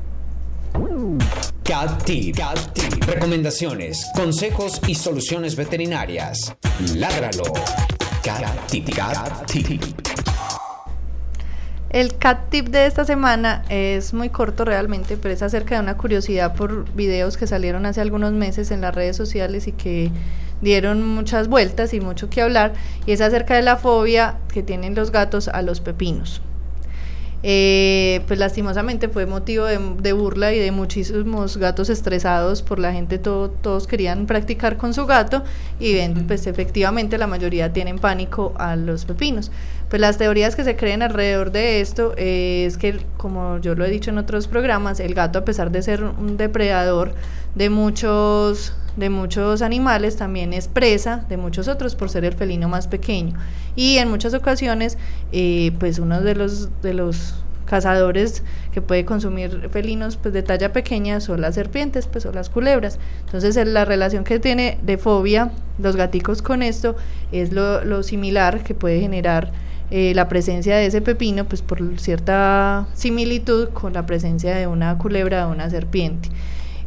[1.64, 2.36] Cat Tip.
[3.06, 6.54] Recomendaciones, consejos y soluciones veterinarias.
[8.22, 8.94] Cat Tip.
[8.94, 10.31] Cat Tip.
[11.93, 15.99] El cat tip de esta semana es muy corto realmente, pero es acerca de una
[15.99, 20.11] curiosidad por videos que salieron hace algunos meses en las redes sociales y que
[20.62, 22.72] dieron muchas vueltas y mucho que hablar,
[23.05, 26.40] y es acerca de la fobia que tienen los gatos a los pepinos.
[27.45, 32.93] Eh, pues lastimosamente fue motivo de, de burla y de muchísimos gatos estresados por la
[32.93, 35.43] gente, todo- todos querían practicar con su gato
[35.80, 39.51] y ven, pues efectivamente la mayoría tienen pánico a los pepinos.
[39.88, 43.84] Pues las teorías que se creen alrededor de esto eh, es que, como yo lo
[43.84, 47.14] he dicho en otros programas, el gato a pesar de ser un depredador
[47.57, 52.68] de muchos de muchos animales también es presa de muchos otros por ser el felino
[52.68, 53.34] más pequeño.
[53.76, 54.99] Y en muchas ocasiones
[55.32, 57.34] eh, pues uno de los de los
[57.64, 62.51] cazadores que puede consumir felinos pues de talla pequeña son las serpientes pues o las
[62.51, 62.99] culebras.
[63.24, 66.97] Entonces la relación que tiene de fobia los gaticos con esto
[67.32, 69.53] es lo, lo similar que puede generar
[69.90, 74.97] eh, la presencia de ese pepino pues por cierta similitud con la presencia de una
[74.99, 76.28] culebra o una serpiente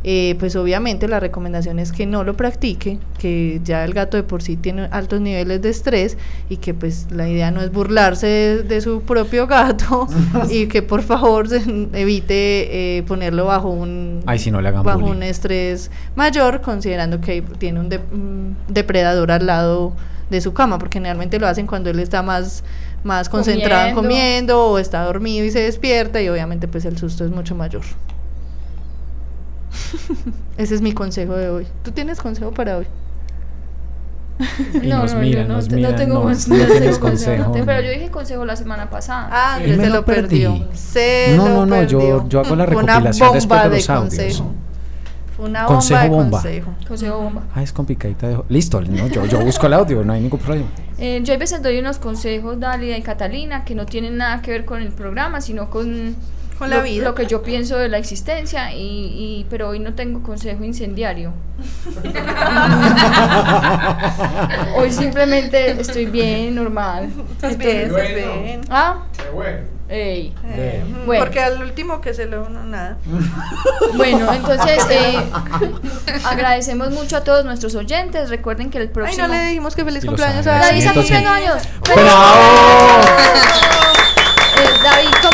[0.07, 4.23] eh, pues obviamente la recomendación es que no lo practique, que ya el gato de
[4.23, 6.15] por sí tiene altos niveles de estrés
[6.47, 10.07] y que pues la idea no es burlarse de, de su propio gato
[10.51, 11.57] y que por favor se
[11.93, 15.15] evite eh, ponerlo bajo un Ay, si no le hagan bajo bullying.
[15.15, 19.93] un estrés mayor considerando que tiene un, de- un depredador al lado
[20.29, 22.63] de su cama porque generalmente lo hacen cuando él está más
[23.03, 24.15] más concentrado en Comiendo.
[24.15, 27.83] comiendo o está dormido y se despierta y obviamente pues el susto es mucho mayor.
[30.57, 31.67] Ese es mi consejo de hoy.
[31.83, 32.87] ¿Tú tienes consejo para hoy?
[34.83, 36.99] Y nos mira, yo no, nos mira, no tengo, no- cons- no no tienes tengo
[36.99, 37.85] consejo, consejo, no tengo- pero no.
[37.85, 39.29] yo dije consejo la semana pasada.
[39.31, 40.67] Ah, Andrés se lo lo perdió.
[40.73, 44.13] Se No, lo no, no, yo- yo hago la recopilación después de los audios.
[44.13, 44.51] consejo.
[45.37, 46.41] Una Consejo bomba de bomba.
[46.41, 46.71] consejo.
[46.87, 47.43] Consejo bomba.
[47.53, 48.41] Ah, es complicadita de...
[48.47, 50.67] Listo, no, yo, yo busco el audio, no hay ningún problema.
[50.97, 54.51] Eh, yo a veces doy unos consejos, Dálida y Catalina, que no tienen nada que
[54.51, 56.15] ver con el programa, sino con,
[56.57, 57.03] Con lo, la vida.
[57.03, 61.33] lo que yo pienso de la existencia, y, y- pero hoy no tengo consejo incendiario.
[64.75, 67.09] hoy simplemente estoy bien, normal.
[67.33, 68.61] Estás bien, estás bien.
[68.69, 69.03] Ah,
[69.89, 70.33] ey.
[70.45, 71.23] Eh, Bueno.
[71.23, 72.97] Porque al último que se lo no, nada.
[73.95, 75.17] Bueno, entonces eh,
[76.25, 78.29] agradecemos mucho a todos nuestros oyentes.
[78.29, 79.27] Recuerden que el Ay, próximo.
[79.27, 82.11] no le dijimos que feliz cumpleaños a David está agradecimientos, cumpliendo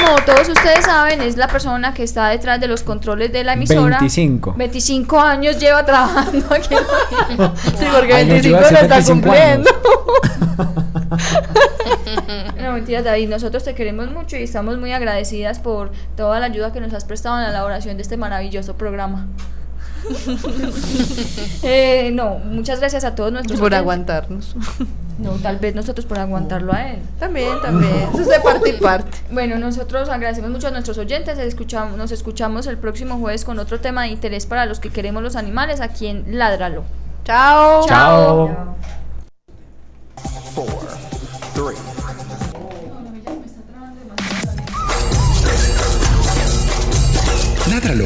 [0.06, 3.54] como todos ustedes saben, es la persona que está detrás de los controles de la
[3.54, 4.00] emisora.
[4.00, 4.54] 25.
[4.58, 6.76] 25 años lleva trabajando aquí.
[7.78, 9.68] Sí, porque Ay, nos 25 lleva a lo está 25 años.
[9.68, 9.72] cumpliendo.
[12.62, 13.30] No, mentiras, David.
[13.30, 17.06] Nosotros te queremos mucho y estamos muy agradecidas por toda la ayuda que nos has
[17.06, 19.28] prestado en la elaboración de este maravilloso programa.
[21.64, 23.80] Eh, no, muchas gracias a todos nuestros Por oyentes.
[23.80, 24.56] aguantarnos.
[25.20, 27.00] No, tal vez nosotros por aguantarlo a él.
[27.20, 28.10] También, también.
[28.12, 29.20] Eso es de parte y parte.
[29.32, 31.38] Bueno, nosotros agradecemos mucho a nuestros oyentes.
[31.38, 35.22] Escuchamos, nos escuchamos el próximo jueves con otro tema de interés para los que queremos
[35.22, 36.84] los animales aquí en Ládralo.
[37.24, 37.86] Chao.
[37.88, 38.76] Chao.
[40.56, 40.68] Four,
[41.54, 41.78] three.
[47.70, 48.06] Ládralo,